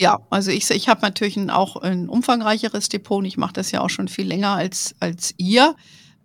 [0.00, 3.70] Ja, also ich, ich habe natürlich ein, auch ein umfangreicheres Depot und ich mache das
[3.70, 5.76] ja auch schon viel länger als, als ihr.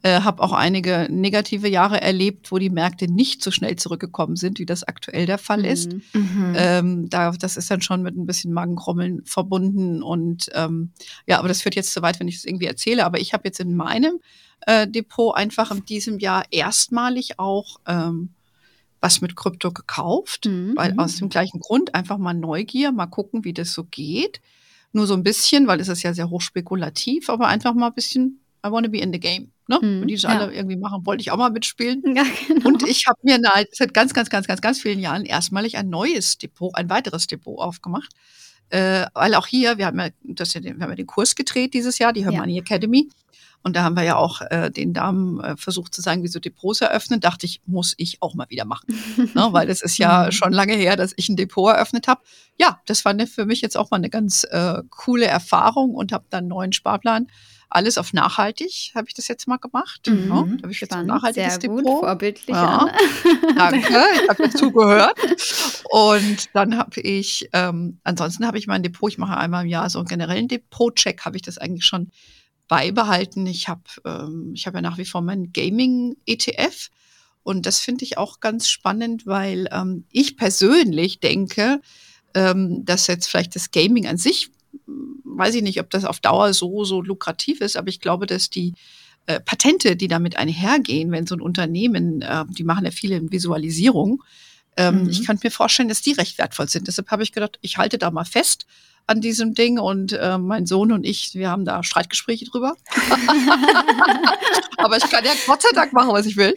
[0.01, 4.59] Äh, habe auch einige negative Jahre erlebt, wo die Märkte nicht so schnell zurückgekommen sind,
[4.59, 5.91] wie das aktuell der Fall ist.
[5.91, 6.01] Mhm.
[6.13, 6.53] mhm.
[6.55, 10.01] Ähm, da, das ist dann schon mit ein bisschen Magenkrummeln verbunden.
[10.01, 10.91] Und ähm,
[11.27, 13.03] ja, aber das führt jetzt zu weit, wenn ich das irgendwie erzähle.
[13.03, 14.21] Aber ich habe jetzt in meinem
[14.67, 18.29] äh, Depot einfach in diesem Jahr erstmalig auch ähm,
[19.05, 20.73] was mit Krypto gekauft, mhm.
[20.75, 24.41] weil aus dem gleichen Grund einfach mal Neugier, mal gucken, wie das so geht.
[24.93, 28.39] Nur so ein bisschen, weil es ist ja sehr hochspekulativ, aber einfach mal ein bisschen,
[28.65, 29.51] I want to be in the game.
[29.67, 29.77] Ne?
[29.79, 30.29] Mhm, und die das ja.
[30.29, 32.01] alle irgendwie machen, wollte ich auch mal mitspielen.
[32.15, 32.67] Ja, genau.
[32.67, 33.39] Und ich habe mir
[33.71, 37.59] seit ganz, ganz, ganz, ganz, ganz vielen Jahren erstmalig ein neues Depot, ein weiteres Depot
[37.59, 38.11] aufgemacht.
[38.69, 41.99] Äh, weil auch hier, wir haben ja, das, wir haben ja den Kurs gedreht dieses
[41.99, 42.61] Jahr, die Hermanni ja.
[42.61, 43.09] Academy.
[43.65, 46.39] Und da haben wir ja auch äh, den Damen äh, versucht zu sagen, wie so
[46.39, 47.19] Depots eröffnen.
[47.19, 48.93] Dachte ich, muss ich auch mal wieder machen.
[49.33, 49.47] ne?
[49.53, 50.31] Weil es ist ja mhm.
[50.33, 52.21] schon lange her, dass ich ein Depot eröffnet habe.
[52.59, 56.11] Ja, das war ne, für mich jetzt auch mal eine ganz äh, coole Erfahrung und
[56.11, 57.25] habe dann einen neuen Sparplan.
[57.67, 60.01] Alles auf nachhaltig habe ich das jetzt mal gemacht.
[60.05, 60.29] Mhm.
[60.29, 61.83] Ja, da habe ich jetzt ein nachhaltiges Sehr Depot.
[61.83, 62.55] Gut, vorbildlich.
[62.55, 62.87] Ja,
[63.55, 65.17] danke, ich habe dazu gehört.
[65.89, 69.89] Und dann habe ich, ähm, ansonsten habe ich mein Depot, ich mache einmal im Jahr
[69.89, 72.11] so einen generellen Depot-Check, habe ich das eigentlich schon
[72.67, 73.45] beibehalten.
[73.47, 76.89] Ich habe ähm, ich hab ja nach wie vor meinen Gaming-ETF
[77.43, 81.81] Und das finde ich auch ganz spannend, weil ähm, ich persönlich denke,
[82.33, 84.49] ähm, dass jetzt vielleicht das Gaming an sich,
[84.85, 88.25] hm, weiß ich nicht, ob das auf Dauer so, so lukrativ ist, aber ich glaube,
[88.25, 88.73] dass die
[89.27, 94.23] äh, Patente, die damit einhergehen, wenn so ein Unternehmen, äh, die machen ja viele Visualisierung,
[94.77, 95.09] ähm, mhm.
[95.09, 96.87] ich kann mir vorstellen, dass die recht wertvoll sind.
[96.87, 98.65] Deshalb habe ich gedacht, ich halte da mal fest
[99.07, 102.75] an diesem Ding und äh, mein Sohn und ich, wir haben da Streitgespräche drüber.
[104.77, 106.55] aber ich kann ja Gott sei Dank machen, was ich will.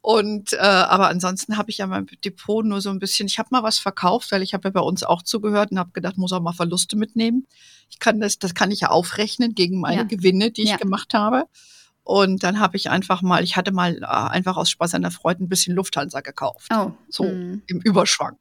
[0.00, 3.26] Und äh, aber ansonsten habe ich ja mein Depot nur so ein bisschen.
[3.26, 5.92] Ich habe mal was verkauft, weil ich habe ja bei uns auch zugehört und habe
[5.92, 7.46] gedacht, muss auch mal Verluste mitnehmen.
[7.90, 10.04] Ich kann das, das kann ich ja aufrechnen gegen meine ja.
[10.04, 10.76] Gewinne, die ich ja.
[10.76, 11.44] gemacht habe.
[12.04, 15.10] Und dann habe ich einfach mal, ich hatte mal äh, einfach aus Spaß an der
[15.10, 16.68] Freude ein bisschen Lufthansa gekauft.
[16.74, 16.92] Oh.
[17.08, 17.62] So hm.
[17.66, 18.38] im Überschwang.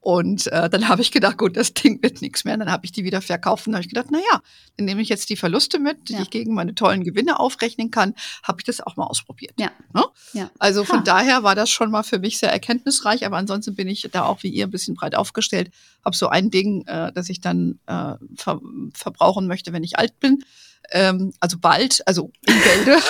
[0.00, 2.54] Und äh, dann habe ich gedacht, gut, das Ding wird nichts mehr.
[2.54, 4.40] Und dann habe ich die wieder verkauft und habe ich gedacht, na ja,
[4.76, 6.22] dann nehme ich jetzt die Verluste mit, die ja.
[6.22, 8.14] ich gegen meine tollen Gewinne aufrechnen kann.
[8.42, 9.52] Habe ich das auch mal ausprobiert.
[9.58, 9.70] Ja.
[9.92, 10.04] Ne?
[10.32, 10.50] ja.
[10.58, 11.04] Also von ha.
[11.04, 13.26] daher war das schon mal für mich sehr erkenntnisreich.
[13.26, 15.70] Aber ansonsten bin ich da auch wie ihr ein bisschen breit aufgestellt.
[16.02, 18.60] Habe so ein Ding, äh, das ich dann äh, ver
[18.94, 20.42] verbrauchen möchte, wenn ich alt bin
[20.90, 22.96] ähm, also bald, also in Gelde.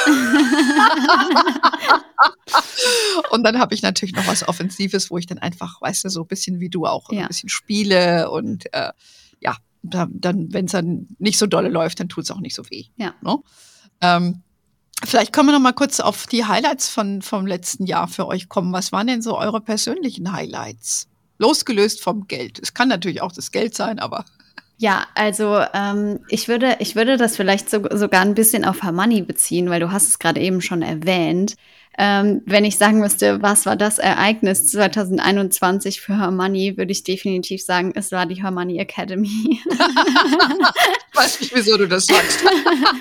[3.30, 6.22] und dann habe ich natürlich noch was Offensives, wo ich dann einfach, weißt du, so
[6.22, 7.22] ein bisschen wie du auch, ja.
[7.22, 8.92] ein bisschen spiele und äh,
[9.40, 12.68] ja, dann, wenn es dann nicht so dolle läuft, dann tut es auch nicht so
[12.70, 12.85] weh.
[12.96, 13.14] Ja.
[13.22, 13.37] Ne?
[14.00, 14.42] Ähm,
[15.02, 18.48] Vielleicht können wir noch mal kurz auf die Highlights von, vom letzten Jahr für euch
[18.48, 18.72] kommen.
[18.72, 21.09] Was waren denn so eure persönlichen Highlights?
[21.38, 22.59] Losgelöst vom Geld.
[22.59, 24.26] Es kann natürlich auch das Geld sein, aber
[24.80, 29.20] ja, also ähm, ich, würde, ich würde das vielleicht so, sogar ein bisschen auf Hermanni
[29.20, 31.54] beziehen, weil du hast es gerade eben schon erwähnt.
[32.02, 37.62] Ähm, wenn ich sagen müsste, was war das Ereignis 2021 für Hermanni, würde ich definitiv
[37.62, 39.60] sagen, es war die Hermanni Academy.
[41.14, 42.42] Weiß nicht, wieso du das sagst.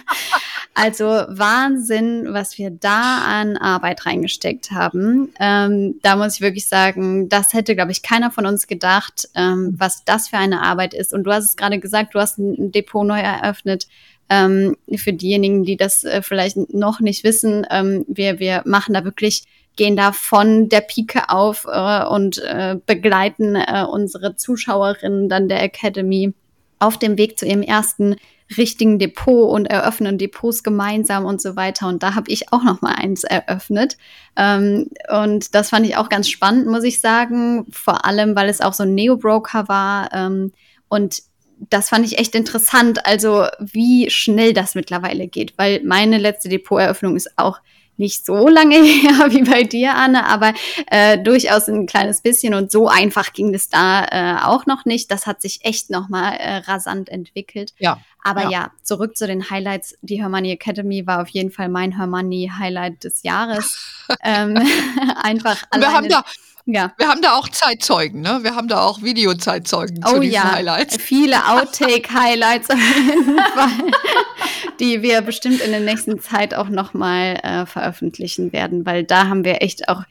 [0.73, 5.33] also Wahnsinn, was wir da an Arbeit reingesteckt haben.
[5.39, 9.75] Ähm, da muss ich wirklich sagen, das hätte, glaube ich, keiner von uns gedacht, ähm,
[9.77, 11.13] was das für eine Arbeit ist.
[11.13, 13.88] Und du hast es gerade gesagt, du hast ein Depot neu eröffnet.
[14.29, 19.03] Ähm, für diejenigen, die das äh, vielleicht noch nicht wissen, ähm, wir, wir machen da
[19.03, 19.43] wirklich,
[19.75, 25.63] gehen da von der Pike auf äh, und äh, begleiten äh, unsere Zuschauerinnen dann der
[25.63, 26.33] Academy
[26.79, 28.15] auf dem Weg zu ihrem ersten
[28.57, 31.87] richtigen Depot und eröffnen Depots gemeinsam und so weiter.
[31.87, 33.97] Und da habe ich auch noch mal eins eröffnet.
[34.35, 37.67] Ähm, und das fand ich auch ganz spannend, muss ich sagen.
[37.71, 40.09] Vor allem, weil es auch so ein Neo-Broker war.
[40.13, 40.51] Ähm,
[40.87, 41.21] und
[41.69, 47.15] das fand ich echt interessant, also wie schnell das mittlerweile geht, weil meine letzte Depoteröffnung
[47.15, 47.59] ist auch
[47.99, 50.53] nicht so lange her wie bei dir, Anne, aber
[50.87, 55.11] äh, durchaus ein kleines bisschen und so einfach ging es da äh, auch noch nicht.
[55.11, 57.73] Das hat sich echt nochmal äh, rasant entwickelt.
[57.77, 57.99] Ja.
[58.23, 58.49] Aber ja.
[58.49, 58.71] ja.
[58.83, 59.97] zurück zu den Highlights.
[60.01, 63.77] Die Hermione Academy war auf jeden Fall mein Hermione Highlight des Jahres.
[64.23, 64.57] ähm,
[65.21, 65.63] einfach.
[65.75, 66.23] Wir haben da
[66.73, 66.93] ja.
[66.97, 68.39] Wir haben da auch Zeitzeugen, ne?
[68.43, 70.51] Wir haben da auch Videozeitzeugen oh, zu diesen ja.
[70.51, 70.97] Highlights.
[70.97, 73.91] Viele Outtake-Highlights auf jeden Fall,
[74.79, 79.43] die wir bestimmt in der nächsten Zeit auch nochmal äh, veröffentlichen werden, weil da haben
[79.43, 80.03] wir echt auch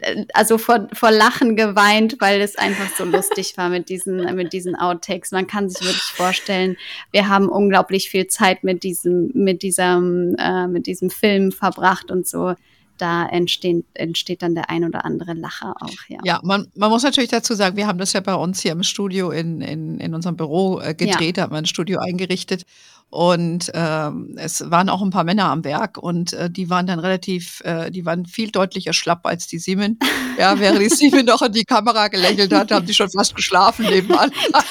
[0.00, 4.52] äh, also vor, vor Lachen geweint, weil es einfach so lustig war mit diesen, mit
[4.52, 5.32] diesen Outtakes.
[5.32, 6.76] Man kann sich wirklich vorstellen,
[7.12, 12.26] wir haben unglaublich viel Zeit mit diesem, mit diesem, äh, mit diesem Film verbracht und
[12.26, 12.54] so
[12.98, 16.08] da entstehen, entsteht dann der ein oder andere Lacher auch.
[16.08, 18.72] Ja, ja man, man muss natürlich dazu sagen, wir haben das ja bei uns hier
[18.72, 21.44] im Studio in, in, in unserem Büro äh, gedreht, ja.
[21.44, 22.64] haben wir ein Studio eingerichtet.
[23.10, 26.98] Und ähm, es waren auch ein paar Männer am Werk und äh, die waren dann
[26.98, 29.98] relativ, äh, die waren viel deutlicher schlapp als die Siemen.
[30.38, 33.86] Ja, während die Siemen noch in die Kamera gelächelt hat, haben die schon fast geschlafen
[33.86, 34.30] nebenan.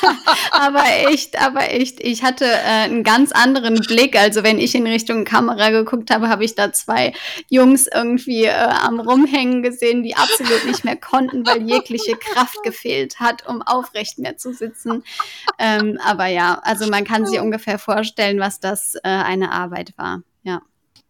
[0.52, 2.00] aber echt, aber echt.
[2.00, 4.16] Ich hatte äh, einen ganz anderen Blick.
[4.16, 7.14] Also wenn ich in Richtung Kamera geguckt habe, habe ich da zwei
[7.50, 13.20] Jungs irgendwie äh, am Rumhängen gesehen, die absolut nicht mehr konnten, weil jegliche Kraft gefehlt
[13.20, 15.04] hat, um aufrecht mehr zu sitzen.
[15.58, 19.94] Ähm, aber ja, also man kann sich ungefähr vorstellen, vorstellen, was das äh, eine Arbeit
[19.98, 20.22] war.
[20.44, 20.62] Ja.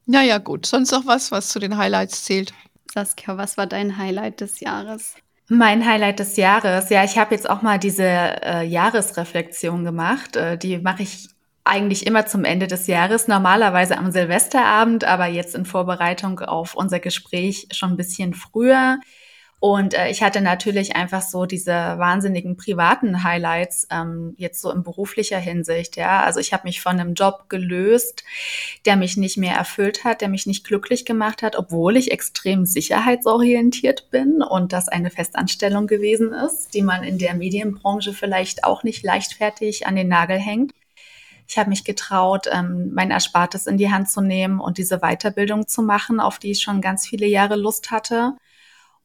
[0.05, 0.65] Naja, gut.
[0.65, 2.53] Sonst noch was, was zu den Highlights zählt?
[2.93, 5.15] Saskia, was war dein Highlight des Jahres?
[5.49, 10.35] Mein Highlight des Jahres, ja, ich habe jetzt auch mal diese äh, Jahresreflexion gemacht.
[10.35, 11.29] Äh, die mache ich
[11.63, 16.99] eigentlich immer zum Ende des Jahres, normalerweise am Silvesterabend, aber jetzt in Vorbereitung auf unser
[16.99, 18.99] Gespräch schon ein bisschen früher.
[19.59, 24.83] Und äh, ich hatte natürlich einfach so diese wahnsinnigen privaten Highlights ähm, jetzt so in
[24.83, 25.95] beruflicher Hinsicht.
[25.95, 28.23] Ja, also ich habe mich von einem Job gelöst,
[28.85, 32.67] der mich nicht mehr erfüllt hat, der mich nicht glücklich gemacht hat, obwohl ich extrem
[32.67, 38.83] sicherheitsorientiert bin und das eine Festanstellung gewesen ist, die man in der Medienbranche vielleicht auch
[38.83, 40.71] nicht leichtfertig an den Nagel hängt.
[41.47, 45.67] Ich habe mich getraut, ähm, mein Erspartes in die Hand zu nehmen und diese Weiterbildung
[45.67, 48.35] zu machen, auf die ich schon ganz viele Jahre Lust hatte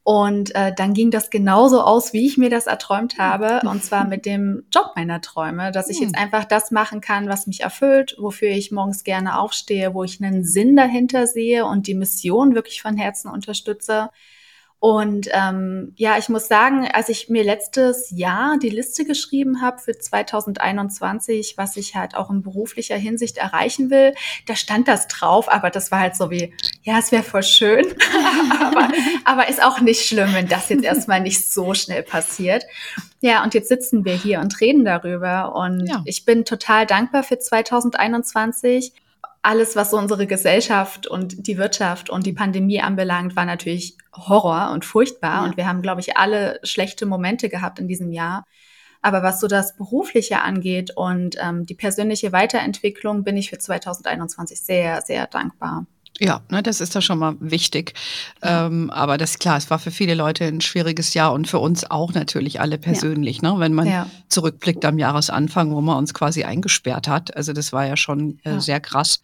[0.05, 3.61] Und äh, dann ging das genauso aus, wie ich mir das erträumt habe.
[3.65, 6.21] Und zwar mit dem Job meiner Träume, dass ich jetzt hm.
[6.21, 10.43] einfach das machen kann, was mich erfüllt, wofür ich morgens gerne aufstehe, wo ich einen
[10.43, 14.09] Sinn dahinter sehe und die Mission wirklich von Herzen unterstütze.
[14.83, 19.79] Und ähm, ja, ich muss sagen, als ich mir letztes Jahr die Liste geschrieben habe
[19.79, 24.13] für 2021, was ich halt auch in beruflicher Hinsicht erreichen will,
[24.45, 27.85] da stand das drauf, aber das war halt so wie, ja, es wäre voll schön,
[28.59, 28.89] aber,
[29.23, 32.65] aber ist auch nicht schlimm, wenn das jetzt erstmal nicht so schnell passiert.
[33.21, 36.01] Ja, und jetzt sitzen wir hier und reden darüber und ja.
[36.03, 38.91] ich bin total dankbar für 2021
[39.43, 44.71] alles, was so unsere Gesellschaft und die Wirtschaft und die Pandemie anbelangt, war natürlich Horror
[44.71, 45.41] und furchtbar.
[45.41, 45.43] Ja.
[45.43, 48.45] Und wir haben, glaube ich, alle schlechte Momente gehabt in diesem Jahr.
[49.01, 54.61] Aber was so das Berufliche angeht und ähm, die persönliche Weiterentwicklung, bin ich für 2021
[54.61, 55.85] sehr, sehr dankbar.
[56.19, 57.93] Ja, ne, das ist da schon mal wichtig.
[58.43, 58.67] Ja.
[58.67, 61.59] Ähm, aber das ist klar, es war für viele Leute ein schwieriges Jahr und für
[61.59, 63.53] uns auch natürlich alle persönlich, ja.
[63.53, 63.59] ne?
[63.59, 64.07] Wenn man ja.
[64.29, 67.35] zurückblickt am Jahresanfang, wo man uns quasi eingesperrt hat.
[67.35, 69.21] Also das war ja schon äh, sehr krass.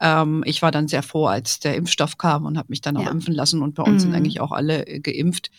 [0.00, 3.10] Ähm, ich war dann sehr froh, als der Impfstoff kam und habe mich dann auch
[3.10, 4.08] impfen lassen und bei uns mhm.
[4.08, 5.50] sind eigentlich auch alle äh, geimpft.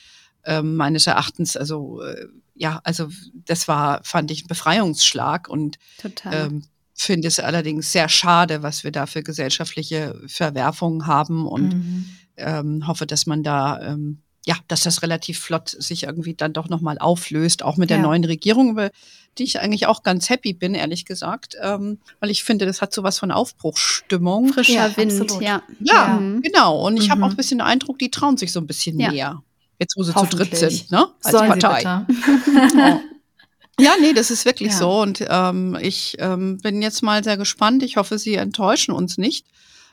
[0.46, 6.48] Ähm, meines Erachtens, also äh, ja, also das war, fand ich, ein Befreiungsschlag und Total.
[6.48, 12.06] Ähm, finde es allerdings sehr schade, was wir da für gesellschaftliche Verwerfungen haben und mhm.
[12.38, 16.68] ähm, hoffe, dass man da ähm, ja, dass das relativ flott sich irgendwie dann doch
[16.68, 18.04] nochmal auflöst, auch mit der ja.
[18.04, 18.92] neuen Regierung, über
[19.38, 22.94] die ich eigentlich auch ganz happy bin, ehrlich gesagt, ähm, weil ich finde, das hat
[22.94, 24.52] sowas von Aufbruchsstimmung.
[24.52, 25.42] Frischer ja, Wind, absolut.
[25.42, 25.64] ja.
[25.80, 26.42] Ja, mhm.
[26.42, 26.86] genau.
[26.86, 27.12] Und ich mhm.
[27.12, 29.12] habe auch ein bisschen den Eindruck, die trauen sich so ein bisschen ja.
[29.12, 29.44] mehr.
[29.80, 31.08] Jetzt, wo sie zu dritt sind, ne?
[31.24, 32.06] Als Sollen Partei.
[33.80, 34.78] Ja, nee, das ist wirklich ja.
[34.78, 35.02] so.
[35.02, 37.84] Und ähm, ich ähm, bin jetzt mal sehr gespannt.
[37.84, 39.48] Ich hoffe, Sie enttäuschen uns nicht,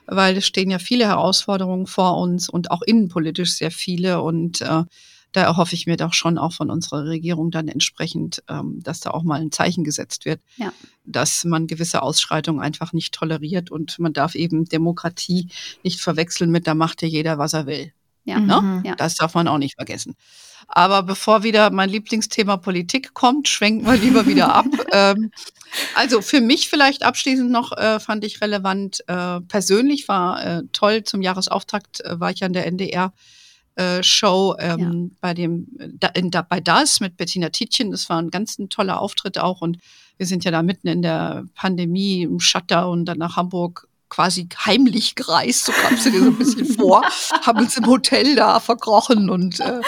[0.05, 4.21] weil es stehen ja viele Herausforderungen vor uns und auch innenpolitisch sehr viele.
[4.21, 4.83] Und äh,
[5.31, 9.11] da erhoffe ich mir doch schon auch von unserer Regierung dann entsprechend, ähm, dass da
[9.11, 10.73] auch mal ein Zeichen gesetzt wird, ja.
[11.05, 15.49] dass man gewisse Ausschreitungen einfach nicht toleriert und man darf eben Demokratie
[15.83, 17.93] nicht verwechseln mit, da macht ja jeder, was er will.
[18.23, 18.39] Ja.
[18.39, 18.61] Ne?
[18.61, 18.85] Mhm.
[18.85, 18.95] ja.
[18.95, 20.15] Das darf man auch nicht vergessen.
[20.67, 24.65] Aber bevor wieder mein Lieblingsthema Politik kommt, schwenken wir lieber wieder ab.
[24.93, 25.31] ähm,
[25.95, 29.03] also für mich vielleicht abschließend noch äh, fand ich relevant.
[29.07, 33.13] Äh, persönlich war äh, toll zum Jahresauftakt äh, war ich an der NDR.
[33.75, 35.17] Äh, Show ähm, ja.
[35.21, 37.91] bei dem da, in, da, bei das mit Bettina Tietjen.
[37.91, 39.77] Das war ein ganz ein toller Auftritt auch und
[40.17, 45.15] wir sind ja da mitten in der Pandemie im Shutdown dann nach Hamburg quasi heimlich
[45.15, 47.01] gereist, so kam es dir so ein bisschen vor,
[47.45, 49.79] haben uns im Hotel da verkrochen und äh,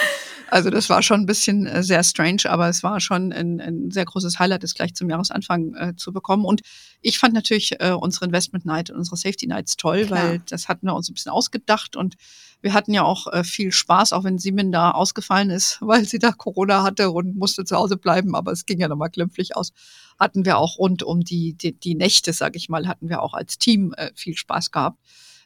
[0.48, 3.90] also das war schon ein bisschen äh, sehr strange, aber es war schon ein, ein
[3.90, 6.44] sehr großes Highlight, das gleich zum Jahresanfang äh, zu bekommen.
[6.44, 6.60] Und
[7.00, 10.22] ich fand natürlich äh, unsere Investment Night und unsere Safety Nights toll, Klar.
[10.22, 12.14] weil das hatten wir uns ein bisschen ausgedacht und
[12.60, 16.18] wir hatten ja auch äh, viel Spaß, auch wenn Siemens da ausgefallen ist, weil sie
[16.18, 19.72] da Corona hatte und musste zu Hause bleiben, aber es ging ja nochmal glimpflich aus.
[20.18, 23.34] Hatten wir auch rund um die, die, die Nächte, sag ich mal, hatten wir auch
[23.34, 24.98] als Team äh, viel Spaß gehabt.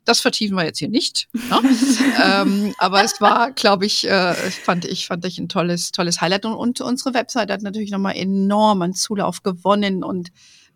[0.05, 1.29] Das vertiefen wir jetzt hier nicht.
[1.35, 1.61] Ne?
[2.25, 6.47] ähm, aber es war, glaube ich, äh, fand ich, fand ich ein tolles, tolles Highlight.
[6.47, 10.31] Und, und unsere Website hat natürlich nochmal enorm an Zulauf gewonnen und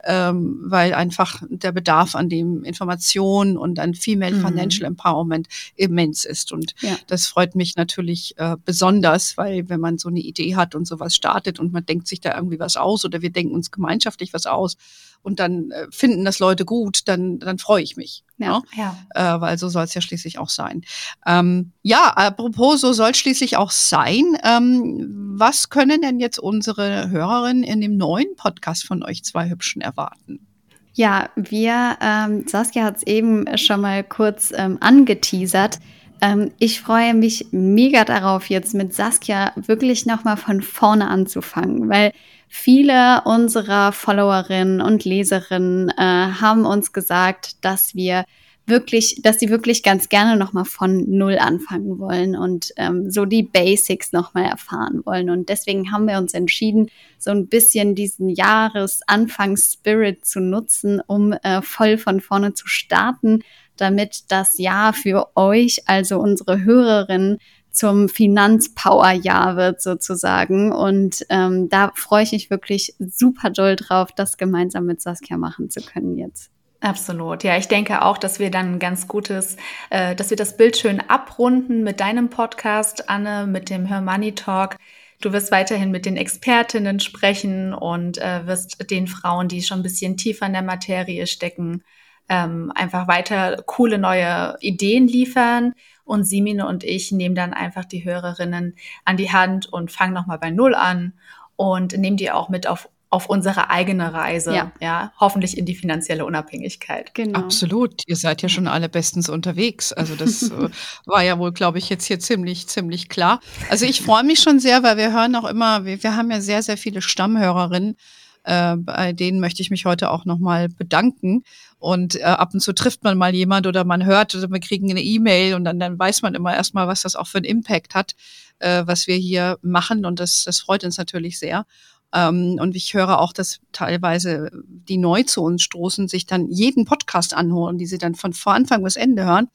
[0.05, 4.47] ähm, weil einfach der Bedarf an dem Information und an Female mhm.
[4.47, 6.53] Financial Empowerment immens ist.
[6.53, 6.97] Und ja.
[7.07, 11.15] das freut mich natürlich äh, besonders, weil wenn man so eine Idee hat und sowas
[11.15, 14.47] startet und man denkt sich da irgendwie was aus oder wir denken uns gemeinschaftlich was
[14.47, 14.77] aus
[15.23, 18.25] und dann äh, finden das Leute gut, dann, dann freue ich mich.
[18.39, 18.63] Ja, ne?
[18.77, 18.97] ja.
[19.15, 20.83] Äh, weil so soll es ja schließlich auch sein.
[21.27, 24.37] Ähm, ja, apropos, so soll es schließlich auch sein.
[24.45, 29.81] Ähm, was können denn jetzt unsere Hörerinnen in dem neuen Podcast von euch zwei Hübschen
[29.81, 30.47] erwarten?
[30.95, 35.79] Ja, wir, ähm, Saskia hat es eben schon mal kurz ähm, angeteasert.
[36.21, 42.13] Ähm, ich freue mich mega darauf, jetzt mit Saskia wirklich nochmal von vorne anzufangen, weil
[42.55, 48.27] Viele unserer Followerinnen und Leserinnen äh, haben uns gesagt, dass wir
[48.67, 53.43] wirklich, dass sie wirklich ganz gerne nochmal von Null anfangen wollen und ähm, so die
[53.43, 55.31] Basics nochmal erfahren wollen.
[55.31, 61.63] Und deswegen haben wir uns entschieden, so ein bisschen diesen Jahresanfangs-Spirit zu nutzen, um äh,
[61.63, 63.41] voll von vorne zu starten,
[63.79, 67.39] damit das Jahr für euch, also unsere Hörerinnen,
[67.73, 70.73] zum Finanzpower-Jahr wird sozusagen.
[70.73, 75.71] Und ähm, da freue ich mich wirklich super doll drauf, das gemeinsam mit Saskia machen
[75.71, 76.51] zu können jetzt.
[76.83, 77.45] Absolut.
[77.45, 79.57] Ja, ich denke auch, dass wir dann ein ganz gutes,
[79.91, 84.35] äh, dass wir das Bild schön abrunden mit deinem Podcast, Anne, mit dem Her Money
[84.35, 84.77] Talk.
[85.21, 89.85] Du wirst weiterhin mit den Expertinnen sprechen und äh, wirst den Frauen, die schon ein
[89.85, 91.85] bisschen tiefer in der Materie stecken,
[92.29, 95.75] ähm, einfach weiter coole neue Ideen liefern.
[96.05, 100.39] Und Simine und ich nehmen dann einfach die Hörerinnen an die Hand und fangen nochmal
[100.39, 101.13] bei Null an
[101.57, 104.73] und nehmen die auch mit auf auf unsere eigene Reise, ja.
[104.81, 107.15] ja, hoffentlich in die finanzielle Unabhängigkeit.
[107.15, 107.41] Genau.
[107.41, 108.01] Absolut.
[108.07, 109.93] Ihr seid ja schon alle bestens unterwegs.
[109.93, 110.71] Also das äh,
[111.05, 113.41] war ja wohl, glaube ich, jetzt hier ziemlich, ziemlich klar.
[113.69, 116.41] Also ich freue mich schon sehr, weil wir hören auch immer, wir, wir haben ja
[116.41, 117.97] sehr, sehr viele Stammhörerinnen.
[118.45, 121.45] Äh, bei denen möchte ich mich heute auch nochmal bedanken.
[121.79, 124.91] Und äh, ab und zu trifft man mal jemand oder man hört oder wir kriegen
[124.91, 127.95] eine E-Mail und dann, dann weiß man immer erstmal, was das auch für einen Impact
[127.95, 128.15] hat,
[128.59, 130.05] äh, was wir hier machen.
[130.05, 131.67] Und das, das freut uns natürlich sehr.
[132.15, 136.85] Ähm, und ich höre auch, dass teilweise die neu zu uns stoßen, sich dann jeden
[136.85, 139.49] Podcast anhören, die sie dann von vor Anfang bis Ende hören.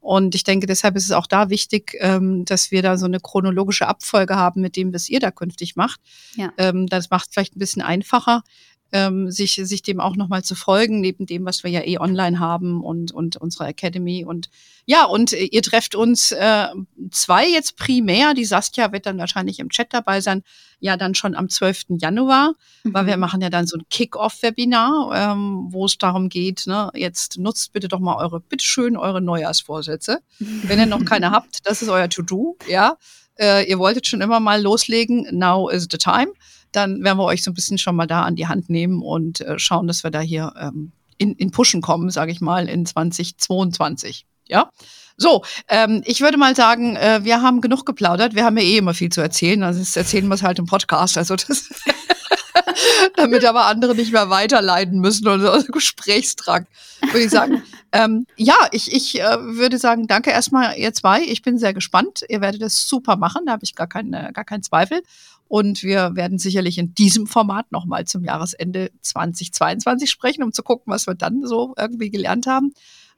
[0.00, 3.20] Und ich denke, deshalb ist es auch da wichtig, ähm, dass wir da so eine
[3.20, 5.98] chronologische Abfolge haben mit dem, was ihr da künftig macht.
[6.36, 6.52] Ja.
[6.58, 8.42] Ähm, das macht es vielleicht ein bisschen einfacher
[8.94, 12.38] ähm, sich, sich dem auch nochmal zu folgen, neben dem, was wir ja eh online
[12.38, 14.24] haben und, und unsere Academy.
[14.24, 14.50] Und
[14.86, 16.68] ja, und ihr trefft uns äh,
[17.10, 18.34] zwei jetzt primär.
[18.34, 20.44] Die Saskia wird dann wahrscheinlich im Chat dabei sein,
[20.78, 21.86] ja dann schon am 12.
[22.00, 22.52] Januar,
[22.84, 22.94] mhm.
[22.94, 27.36] weil wir machen ja dann so ein Kick-Off-Webinar, ähm, wo es darum geht, ne, jetzt
[27.36, 30.20] nutzt bitte doch mal eure, bitteschön, eure Neujahrsvorsätze.
[30.38, 32.96] Wenn ihr noch keine habt, das ist euer To-Do, ja.
[33.36, 36.28] Äh, ihr wolltet schon immer mal loslegen, now is the time
[36.74, 39.40] dann werden wir euch so ein bisschen schon mal da an die Hand nehmen und
[39.40, 42.86] äh, schauen, dass wir da hier ähm, in, in Pushen kommen, sage ich mal, in
[42.86, 44.26] 2022.
[44.46, 44.70] Ja.
[45.16, 48.34] So, ähm, ich würde mal sagen, äh, wir haben genug geplaudert.
[48.34, 49.62] Wir haben ja eh immer viel zu erzählen.
[49.62, 51.16] Also das erzählen wir es halt im Podcast.
[51.16, 51.68] Also das
[53.16, 56.66] damit aber andere nicht mehr weiterleiden müssen oder also Gesprächstrang,
[57.00, 57.62] würde ich sagen.
[57.94, 61.22] Ähm, ja, ich, ich äh, würde sagen, danke erstmal ihr zwei.
[61.22, 62.24] Ich bin sehr gespannt.
[62.28, 65.00] Ihr werdet das super machen, da habe ich gar, keine, gar keinen Zweifel.
[65.46, 70.92] Und wir werden sicherlich in diesem Format nochmal zum Jahresende 2022 sprechen, um zu gucken,
[70.92, 72.72] was wir dann so irgendwie gelernt haben.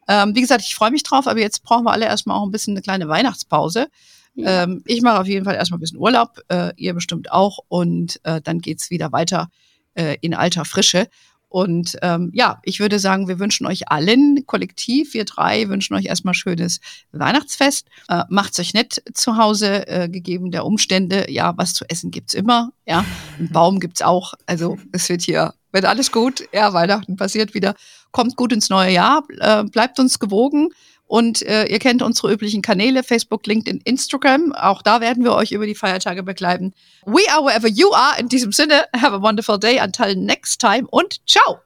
[0.08, 2.50] Ähm, wie gesagt, ich freue mich drauf, aber jetzt brauchen wir alle erstmal auch ein
[2.50, 3.86] bisschen eine kleine Weihnachtspause.
[4.34, 4.64] Ja.
[4.64, 7.60] Ähm, ich mache auf jeden Fall erstmal ein bisschen Urlaub, äh, ihr bestimmt auch.
[7.68, 9.48] Und äh, dann geht's wieder weiter
[9.94, 11.08] äh, in alter Frische.
[11.48, 16.06] Und ähm, ja, ich würde sagen, wir wünschen euch allen, kollektiv, wir drei, wünschen euch
[16.06, 16.80] erstmal schönes
[17.12, 17.86] Weihnachtsfest.
[18.08, 21.30] Äh, macht's euch nett zu Hause, äh, gegeben der Umstände.
[21.30, 22.72] Ja, was zu essen gibt's immer.
[22.84, 23.04] Ja,
[23.38, 24.34] einen Baum gibt's auch.
[24.46, 26.42] Also es wird hier, wird alles gut.
[26.52, 27.74] Ja, Weihnachten passiert wieder.
[28.10, 29.22] Kommt gut ins neue Jahr.
[29.38, 30.70] Äh, bleibt uns gewogen.
[31.06, 34.52] Und äh, ihr kennt unsere üblichen Kanäle, Facebook, LinkedIn, Instagram.
[34.52, 36.74] Auch da werden wir euch über die Feiertage begleiten.
[37.04, 38.18] We are wherever you are.
[38.18, 39.78] In diesem Sinne, have a wonderful day.
[39.80, 41.60] Until next time und ciao.